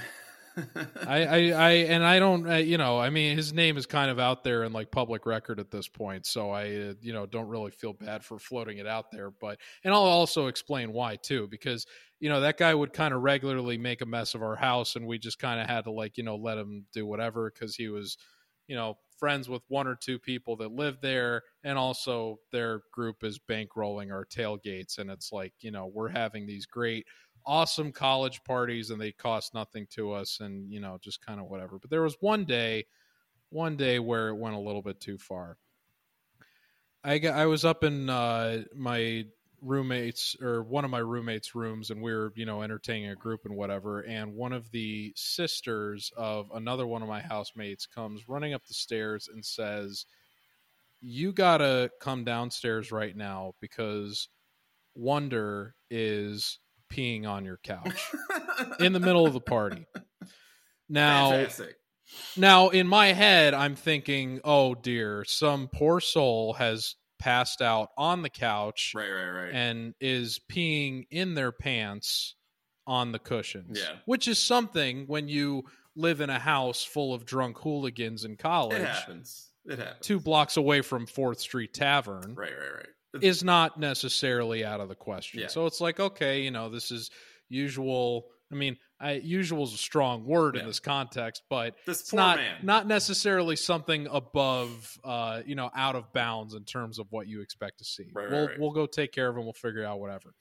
[1.07, 4.11] I, I, I, and I don't, uh, you know, I mean, his name is kind
[4.11, 7.26] of out there in like public record at this point, so I, uh, you know,
[7.26, 9.30] don't really feel bad for floating it out there.
[9.30, 11.87] But, and I'll also explain why too, because
[12.20, 15.07] you know that guy would kind of regularly make a mess of our house, and
[15.07, 17.89] we just kind of had to like, you know, let him do whatever because he
[17.89, 18.16] was,
[18.66, 23.25] you know, friends with one or two people that live there, and also their group
[23.25, 27.07] is bankrolling our tailgates, and it's like, you know, we're having these great
[27.47, 31.47] awesome college parties and they cost nothing to us and you know just kind of
[31.47, 31.79] whatever.
[31.79, 32.87] But there was one day
[33.51, 35.57] one day where it went a little bit too far.
[37.05, 39.27] I got, i was up in uh, my
[39.63, 43.45] roommates or one of my roommates rooms and we were you know entertaining a group
[43.45, 48.55] and whatever and one of the sisters of another one of my housemates comes running
[48.55, 50.05] up the stairs and says
[51.01, 54.29] you gotta come downstairs right now because
[54.95, 56.59] wonder is
[56.91, 58.11] peeing on your couch
[58.81, 59.87] in the middle of the party.
[60.89, 61.77] Now, Fantastic.
[62.37, 68.23] now in my head, I'm thinking, oh dear, some poor soul has passed out on
[68.23, 72.35] the couch, right, right, right, and is peeing in their pants
[72.87, 73.79] on the cushions.
[73.81, 75.64] Yeah, which is something when you
[75.95, 78.81] live in a house full of drunk hooligans in college.
[78.81, 79.51] It happens.
[79.64, 80.07] It happens.
[80.07, 82.35] Two blocks away from Fourth Street Tavern.
[82.35, 82.87] Right, right, right
[83.23, 85.41] is not necessarily out of the question.
[85.41, 85.49] Yeah.
[85.49, 87.11] So it's like, okay, you know, this is
[87.49, 88.27] usual.
[88.53, 90.62] I mean, I, usual is a strong word yeah.
[90.62, 92.57] in this context, but this it's not man.
[92.62, 97.42] not necessarily something above, uh, you know, out of bounds in terms of what you
[97.42, 98.11] expect to see.
[98.14, 98.61] Right, we'll right, right.
[98.61, 99.44] we'll go take care of him.
[99.44, 100.34] We'll figure out whatever.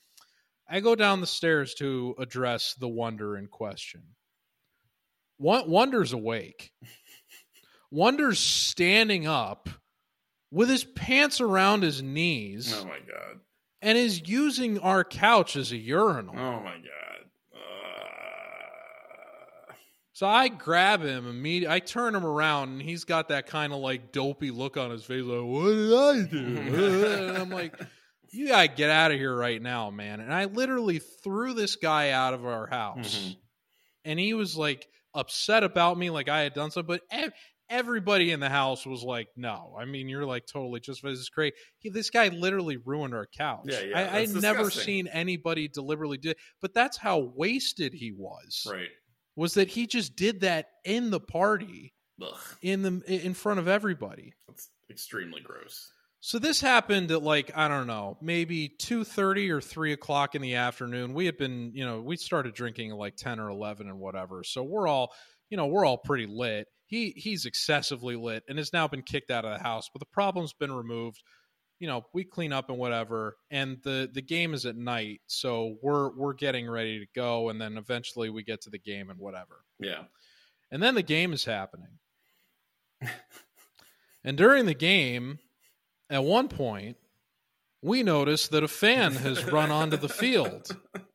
[0.70, 4.02] I go down the stairs to address the wonder in question.
[5.38, 6.72] Wonder's awake.
[7.92, 9.70] Wonder's standing up
[10.50, 12.74] with his pants around his knees.
[12.74, 13.42] Oh my god!
[13.82, 16.36] And is using our couch as a urinal.
[16.38, 17.30] Oh my god!
[20.16, 21.76] So I grab him immediately.
[21.76, 25.04] I turn him around, and he's got that kind of like dopey look on his
[25.04, 27.78] face, like "What did I do?" and I'm like,
[28.32, 32.12] "You gotta get out of here right now, man!" And I literally threw this guy
[32.12, 33.34] out of our house, mm-hmm.
[34.06, 36.98] and he was like upset about me, like I had done something.
[37.12, 37.22] But
[37.70, 41.28] everybody in the house was like, "No, I mean, you're like totally just this is
[41.28, 43.66] great." He, this guy literally ruined our couch.
[43.66, 48.14] Yeah, yeah, I, I never seen anybody deliberately do, it, but that's how wasted he
[48.14, 48.66] was.
[48.72, 48.88] Right.
[49.36, 52.38] Was that he just did that in the party, Ugh.
[52.62, 54.34] in the in front of everybody?
[54.48, 55.92] That's extremely gross.
[56.22, 60.42] So this happened at like I don't know, maybe two thirty or three o'clock in
[60.42, 61.14] the afternoon.
[61.14, 64.44] We had been, you know, we started drinking at like ten or eleven and whatever.
[64.44, 65.12] So we're all,
[65.50, 69.32] you know, we're all pretty lit he he's excessively lit and has now been kicked
[69.32, 71.22] out of the house but the problem's been removed
[71.80, 75.76] you know we clean up and whatever and the the game is at night so
[75.82, 79.20] we're we're getting ready to go and then eventually we get to the game and
[79.20, 80.04] whatever Yeah.
[80.72, 82.00] And then the game is happening.
[84.24, 85.40] and during the game,
[86.10, 86.98] at one point,
[87.82, 90.76] we notice that a fan has run onto the field.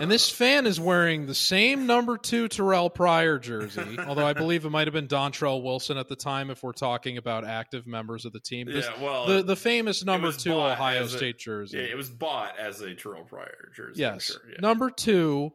[0.00, 4.64] And this fan is wearing the same number two Terrell Pryor jersey, although I believe
[4.64, 8.24] it might have been Dontre Wilson at the time if we're talking about active members
[8.24, 8.66] of the team.
[8.66, 11.78] This, yeah, well, the, the famous number two Ohio State a, jersey.
[11.78, 14.00] Yeah, it was bought as a Terrell Pryor jersey.
[14.00, 14.24] Yes.
[14.24, 14.56] Sure, yeah.
[14.60, 15.52] Number two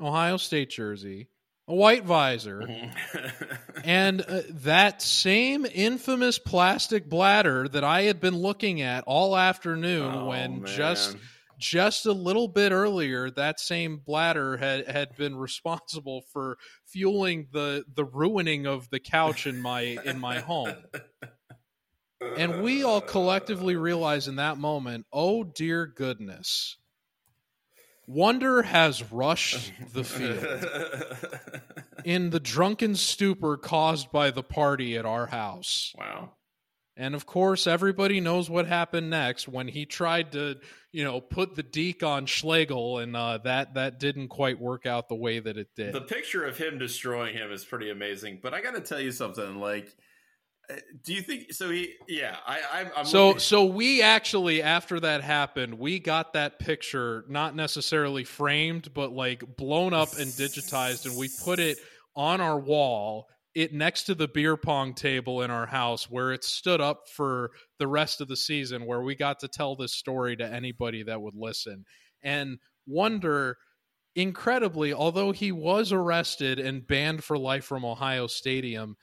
[0.00, 1.28] Ohio State jersey,
[1.68, 2.62] a white visor,
[3.84, 10.14] and uh, that same infamous plastic bladder that I had been looking at all afternoon
[10.14, 10.66] oh, when man.
[10.66, 11.16] just
[11.58, 17.84] just a little bit earlier that same bladder had had been responsible for fueling the
[17.94, 20.76] the ruining of the couch in my in my home.
[22.36, 26.76] And we all collectively realize in that moment oh dear goodness.
[28.08, 30.64] Wonder has rushed the field
[32.04, 35.92] in the drunken stupor caused by the party at our house.
[35.98, 36.30] Wow
[36.96, 40.56] and of course, everybody knows what happened next when he tried to,
[40.92, 45.08] you know, put the deke on Schlegel, and uh, that that didn't quite work out
[45.08, 45.92] the way that it did.
[45.92, 48.40] The picture of him destroying him is pretty amazing.
[48.42, 49.56] But I got to tell you something.
[49.60, 49.94] Like,
[50.70, 50.74] uh,
[51.04, 51.70] do you think so?
[51.70, 56.58] He, yeah, I, I'm so looking- so we actually after that happened, we got that
[56.58, 61.78] picture not necessarily framed, but like blown up and digitized, and we put it
[62.16, 66.44] on our wall it next to the beer pong table in our house where it
[66.44, 70.36] stood up for the rest of the season where we got to tell this story
[70.36, 71.86] to anybody that would listen
[72.22, 73.56] and wonder
[74.14, 78.94] incredibly although he was arrested and banned for life from ohio stadium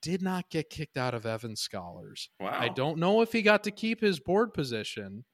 [0.00, 2.56] did not get kicked out of evans scholars wow.
[2.58, 5.24] i don't know if he got to keep his board position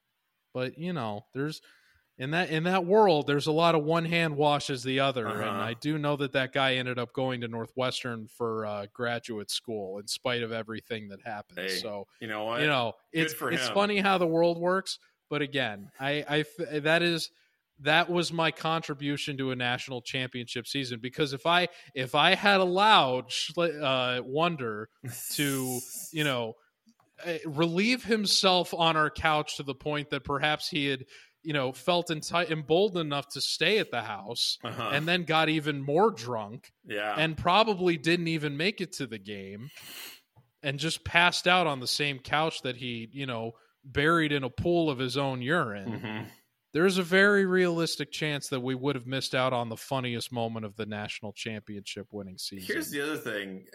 [0.53, 1.61] but you know there's
[2.19, 5.37] in that in that world there's a lot of one hand washes the other Uh-huh.
[5.43, 9.51] and i do know that that guy ended up going to northwestern for uh, graduate
[9.51, 12.61] school in spite of everything that happened Hey, so you know what?
[12.61, 13.73] you know it's for it's him.
[13.73, 14.97] funny how the world works
[15.29, 17.29] but again i i that is
[17.81, 22.59] that was my contribution to a national championship season because if i if i had
[22.59, 24.89] allowed uh wonder
[25.33, 25.79] to
[26.11, 26.53] you know
[27.25, 31.03] uh, relieve himself on our couch to the point that perhaps he had
[31.47, 34.89] you know felt enti- emboldened enough to stay at the house Uh-huh.
[34.93, 39.17] and then got even more drunk yeah, and probably didn't even make it to the
[39.17, 39.69] game
[40.61, 43.53] and just passed out on the same couch that he you know
[43.85, 46.25] buried in a pool of his own urine Mhm.
[46.77, 50.63] There's a very realistic chance that we would have missed out on the funniest moment
[50.63, 53.65] of the national championship winning season Here's the other thing.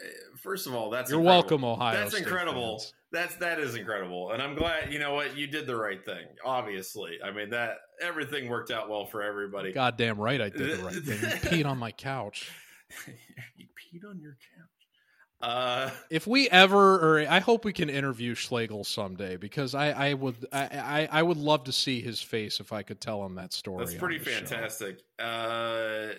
[0.40, 1.42] First of all, that's you're incredible.
[1.58, 2.78] welcome ohio That's State incredible.
[2.78, 2.94] fans.
[3.10, 4.92] That's that is incredible, and I'm glad.
[4.92, 5.36] You know what?
[5.36, 6.26] You did the right thing.
[6.44, 9.72] Obviously, I mean that everything worked out well for everybody.
[9.72, 12.52] goddamn right i did the right thing you peed on my couch
[13.56, 14.81] you peed on your couch.
[15.42, 20.14] Uh, if we ever or i hope we can interview schlegel someday because i i
[20.14, 23.52] would i i, would love to see his face if i could tell him that
[23.52, 25.00] story that's pretty fantastic.
[25.18, 26.10] Uh,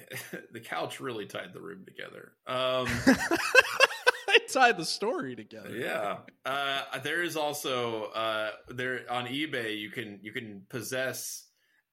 [0.52, 2.32] the couch really tied the room together.
[2.46, 2.86] Um,
[4.28, 5.76] I tied the story together.
[5.76, 9.78] yeah, uh, there is also uh, there on eBay.
[9.78, 11.46] You can you can possess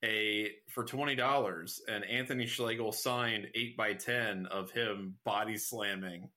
[0.04, 6.30] a for twenty dollars an Anthony Schlegel signed eight by ten of him body slamming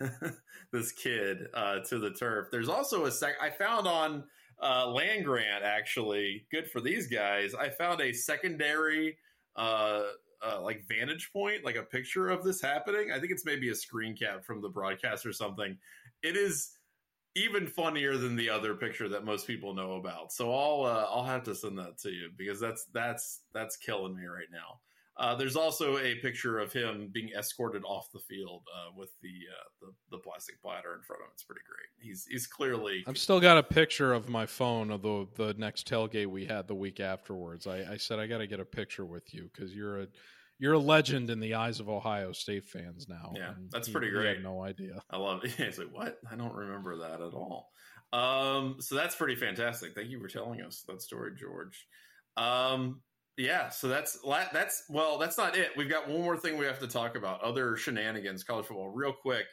[0.72, 2.48] this kid uh, to the turf.
[2.50, 4.24] There's also a sec I found on
[4.62, 7.54] uh, Land Grant actually good for these guys.
[7.54, 9.18] I found a secondary
[9.56, 10.02] uh,
[10.46, 13.10] uh, like vantage point, like a picture of this happening.
[13.12, 15.76] I think it's maybe a screen cap from the broadcast or something.
[16.22, 16.72] It is
[17.34, 20.32] even funnier than the other picture that most people know about.
[20.32, 24.16] So I'll uh, I'll have to send that to you because that's that's that's killing
[24.16, 24.80] me right now.
[25.16, 29.28] Uh, there's also a picture of him being escorted off the field uh, with the,
[29.28, 31.30] uh, the the plastic bladder in front of him.
[31.34, 32.06] It's pretty great.
[32.06, 35.88] He's he's clearly I've still got a picture of my phone of the the next
[35.88, 37.66] tailgate we had the week afterwards.
[37.66, 40.06] I, I said I got to get a picture with you because you're a
[40.58, 43.32] you're a legend in the eyes of Ohio State fans now.
[43.36, 44.42] Yeah, that's pretty had great.
[44.42, 45.02] no idea.
[45.10, 45.50] I love it.
[45.56, 46.18] He's like, what?
[46.30, 47.70] I don't remember that at all.
[48.12, 49.94] Um, so that's pretty fantastic.
[49.94, 51.86] Thank you for telling us that story, George.
[52.36, 53.00] Um,
[53.36, 54.18] yeah, so that's
[54.52, 55.70] that's well, that's not it.
[55.76, 57.42] We've got one more thing we have to talk about.
[57.42, 59.46] Other shenanigans, college football, real quick.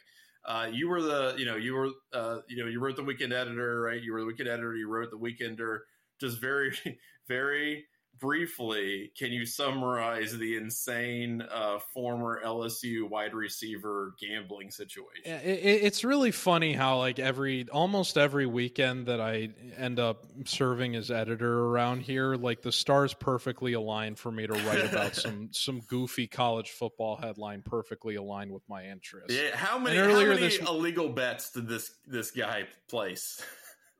[0.44, 3.32] Uh, you were the, you know, you were, uh, you know, you wrote the weekend
[3.32, 4.02] editor, right?
[4.02, 4.74] You were the weekend editor.
[4.74, 5.80] You wrote the weekender.
[6.20, 6.76] Just very,
[7.28, 7.84] very
[8.22, 15.24] briefly, can you summarize the insane uh, former LSU wide receiver gambling situation?
[15.24, 20.24] It, it, it's really funny how like every almost every weekend that I end up
[20.44, 25.16] serving as editor around here, like the stars perfectly aligned for me to write about
[25.16, 29.34] some some goofy college football headline perfectly aligned with my interests.
[29.36, 33.42] Yeah, how many, how many this, illegal bets did this this guy place?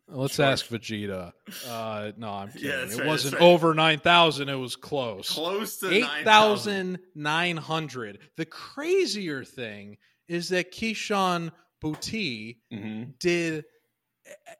[0.08, 1.32] Let's ask Vegeta.
[1.66, 2.68] Uh, no, I'm kidding.
[2.68, 3.42] Yeah, it right, wasn't right.
[3.42, 4.48] over nine thousand.
[4.48, 5.30] It was close.
[5.30, 8.18] Close to eight thousand nine hundred.
[8.36, 9.96] The crazier thing
[10.28, 13.10] is that Kayshon Boutte mm-hmm.
[13.18, 13.64] did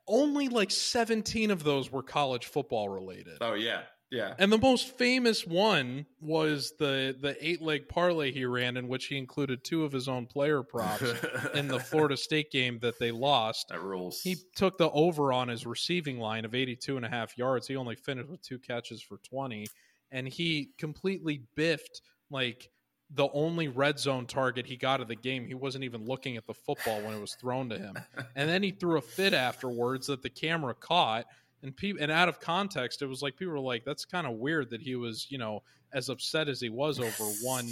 [0.07, 3.39] only like seventeen of those were college football related.
[3.41, 3.83] Oh yeah,
[4.13, 4.35] yeah.
[4.39, 9.07] And the most famous one was the the eight leg parlay he ran in which
[9.07, 11.03] he included two of his own player props
[11.55, 13.69] in the Florida State game that they lost.
[13.71, 14.21] That rules.
[14.21, 17.67] He took the over on his receiving line of 82 and a half yards.
[17.67, 19.67] He only finished with two catches for 20
[20.13, 22.69] and he completely biffed like
[23.15, 25.47] the only red zone target he got of the game.
[25.47, 27.97] He wasn't even looking at the football when it was thrown to him.
[28.37, 31.27] and then he threw a fit afterwards that the camera caught
[31.63, 34.35] and people and out of context it was like people were like that's kind of
[34.35, 37.69] weird that he was you know as upset as he was over one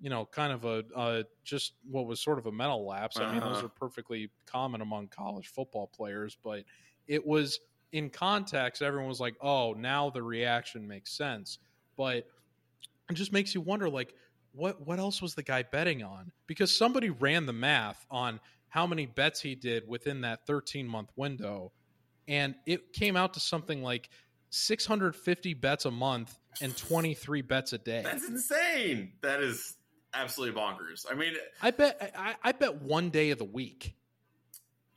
[0.00, 3.18] you know kind of a uh, just what was sort of a mental lapse.
[3.18, 3.54] I mean uh-huh.
[3.54, 6.64] those are perfectly common among college football players but
[7.06, 7.60] it was
[7.92, 11.58] in context everyone was like oh now the reaction makes sense.
[11.96, 12.26] But
[13.08, 14.14] it just makes you wonder like
[14.52, 16.32] what what else was the guy betting on?
[16.46, 21.10] Because somebody ran the math on how many bets he did within that 13 month
[21.16, 21.72] window
[22.28, 24.10] and it came out to something like
[24.50, 28.02] 650 bets a month and 23 bets a day.
[28.04, 29.12] That's insane.
[29.22, 29.76] That is
[30.14, 31.04] absolutely bonkers.
[31.10, 33.94] I mean, I bet I, I bet one day of the week.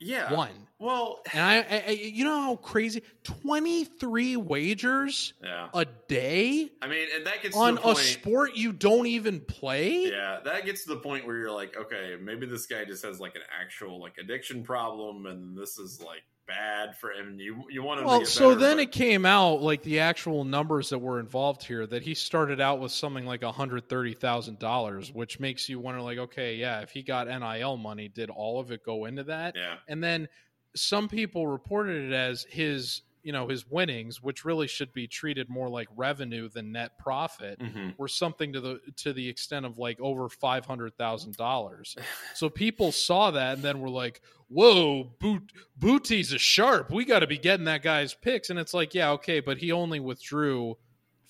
[0.00, 0.68] Yeah, one.
[0.78, 5.70] Well, and I, I, you know how crazy twenty three wagers yeah.
[5.74, 6.70] a day.
[6.80, 10.04] I mean, and that gets on a sport you don't even play.
[10.04, 13.18] Yeah, that gets to the point where you're like, okay, maybe this guy just has
[13.18, 17.38] like an actual like addiction problem, and this is like bad for him.
[17.38, 18.82] You you want him well, so better, then but...
[18.84, 22.80] it came out like the actual numbers that were involved here that he started out
[22.80, 26.90] with something like hundred thirty thousand dollars, which makes you wonder, like, okay, yeah, if
[26.90, 29.54] he got NIL money, did all of it go into that?
[29.54, 30.28] Yeah, and then
[30.74, 35.50] some people reported it as his you know his winnings which really should be treated
[35.50, 37.90] more like revenue than net profit mm-hmm.
[37.98, 41.96] were something to the to the extent of like over $500,000
[42.34, 47.18] so people saw that and then were like whoa Boot, Boutte's a sharp we got
[47.18, 50.78] to be getting that guy's picks and it's like yeah okay but he only withdrew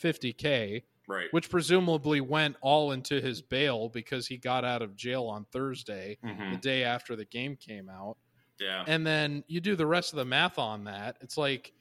[0.01, 5.25] 50k right which presumably went all into his bail because he got out of jail
[5.25, 6.53] on Thursday mm-hmm.
[6.53, 8.17] the day after the game came out
[8.61, 8.83] yeah.
[8.89, 11.17] And then you do the rest of the math on that.
[11.21, 11.73] It's like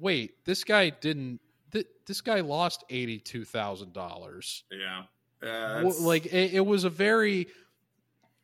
[0.00, 1.40] wait, this guy didn't.
[1.72, 4.64] Th- this guy lost eighty two thousand dollars.
[4.70, 5.02] Yeah,
[5.48, 7.46] uh, like it, it was a very.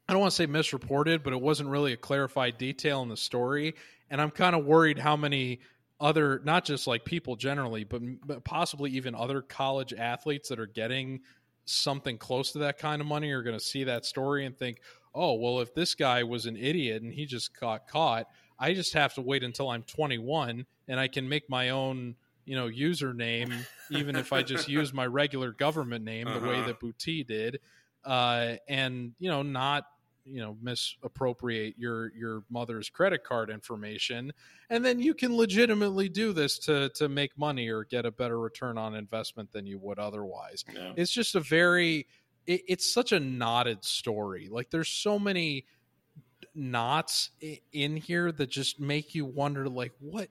[0.09, 3.17] I don't want to say misreported, but it wasn't really a clarified detail in the
[3.17, 3.75] story,
[4.09, 5.59] and I'm kind of worried how many
[6.01, 10.67] other, not just like people generally, but, but possibly even other college athletes that are
[10.67, 11.21] getting
[11.65, 14.81] something close to that kind of money are going to see that story and think,
[15.15, 18.29] oh, well, if this guy was an idiot and he just got caught,
[18.59, 22.57] I just have to wait until I'm 21 and I can make my own, you
[22.57, 23.53] know, username,
[23.91, 26.39] even if I just use my regular government name uh-huh.
[26.39, 26.67] the way uh-huh.
[26.69, 27.61] that Boutte did,
[28.05, 29.87] uh, and you know, not
[30.27, 34.33] you know misappropriate your your mother's credit card information
[34.71, 38.39] and then you can legitimately do this to to make money or get a better
[38.39, 40.93] return on investment than you would otherwise yeah.
[40.97, 42.07] it's just a very
[42.47, 45.65] it, it's such a knotted story like there's so many
[46.57, 47.31] knots
[47.73, 50.29] in here that just make you wonder like what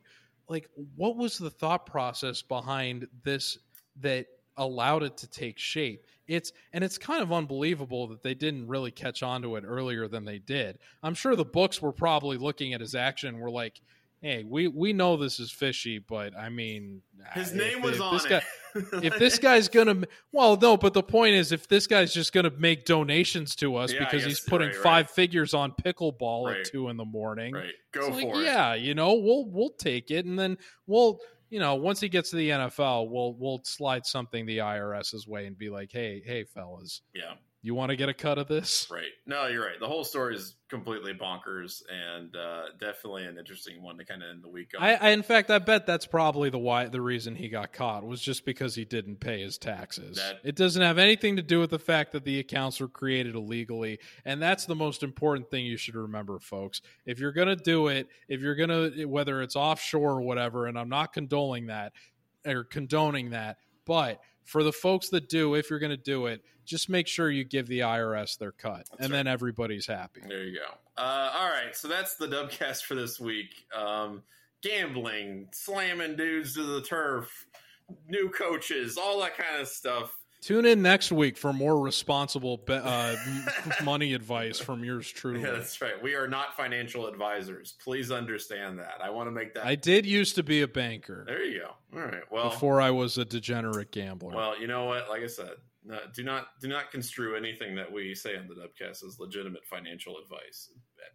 [0.48, 3.58] like what was the thought process behind this
[4.02, 6.06] that allowed it to take shape?
[6.28, 10.08] It's and it's kind of unbelievable that they didn't really catch on to it earlier
[10.08, 10.80] than they did.
[11.04, 13.82] I'm sure the books were probably looking at his action were like
[14.22, 17.02] hey, we we know this is fishy, but I mean,
[17.34, 18.30] his name was on this it.
[18.30, 18.42] Guy,
[19.04, 22.52] if this guy's gonna, well, no, but the point is, if this guy's just gonna
[22.58, 25.10] make donations to us yeah, because guess, he's putting right, five right.
[25.10, 26.60] figures on pickleball right.
[26.60, 27.74] at two in the morning, right?
[27.92, 28.44] Go for like, it.
[28.44, 30.58] Yeah, you know, we'll we'll take it, and then
[30.88, 31.20] we'll.
[31.52, 35.46] You know, once he gets to the NFL, we'll we'll slide something the IRS's way
[35.46, 37.36] and be like, "Hey, hey, fellas, yeah,
[37.66, 38.88] you want to get a cut of this?
[38.92, 39.04] Right.
[39.26, 39.80] No, you're right.
[39.80, 44.30] The whole story is completely bonkers and uh, definitely an interesting one to kind of
[44.30, 44.84] end the week on.
[44.84, 48.06] I, I, in fact, I bet that's probably the why the reason he got caught
[48.06, 50.18] was just because he didn't pay his taxes.
[50.18, 53.34] That, it doesn't have anything to do with the fact that the accounts were created
[53.34, 56.82] illegally, and that's the most important thing you should remember, folks.
[57.08, 60.90] If you're gonna do it, if you're gonna whether it's offshore or whatever, and I'm
[60.90, 61.94] not condoning that
[62.46, 66.42] or condoning that But for the folks that do, if you're going to do it,
[66.66, 69.18] just make sure you give the IRS their cut, that's and right.
[69.18, 70.22] then everybody's happy.
[70.28, 71.02] There you go.
[71.02, 73.66] Uh, all right, so that's the Dubcast for this week.
[73.76, 74.24] Um,
[74.62, 77.48] gambling, slamming dudes to the turf,
[78.08, 80.16] new coaches, all that kind of stuff.
[80.46, 83.16] Tune in next week for more responsible be- uh,
[83.84, 85.42] money advice from yours truly.
[85.42, 86.00] Yeah, that's right.
[86.04, 87.74] We are not financial advisors.
[87.84, 89.00] Please understand that.
[89.04, 89.66] I want to make that.
[89.66, 91.24] I did used to be a banker.
[91.26, 92.00] There you go.
[92.00, 92.22] All right.
[92.30, 94.36] Well, before I was a degenerate gambler.
[94.36, 95.10] Well, you know what?
[95.10, 95.54] Like I said,
[96.14, 100.18] do not do not construe anything that we say on the Dubcast as legitimate financial
[100.18, 100.70] advice.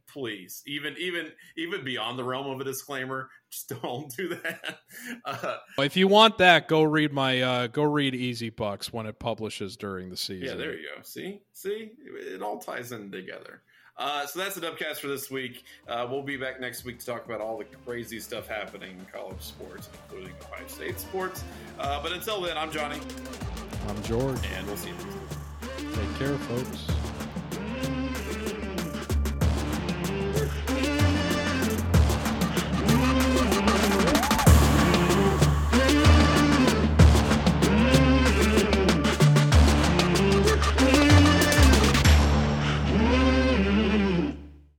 [0.09, 4.79] Please, even even even beyond the realm of a disclaimer, just don't do that.
[5.25, 9.19] Uh, if you want that, go read my uh, go read Easy Bucks when it
[9.19, 10.49] publishes during the season.
[10.49, 11.03] Yeah, there you go.
[11.03, 13.63] See, see, it all ties in together.
[14.01, 15.65] Uh, so that's the Dubcast for this week.
[15.87, 19.07] Uh, we'll be back next week to talk about all the crazy stuff happening in
[19.13, 21.45] college sports, including Ohio State sports.
[21.79, 22.99] Uh, but until then, I'm Johnny.
[23.89, 24.39] I'm George.
[24.57, 25.95] And we'll see you next week.
[25.95, 27.10] Take care, folks.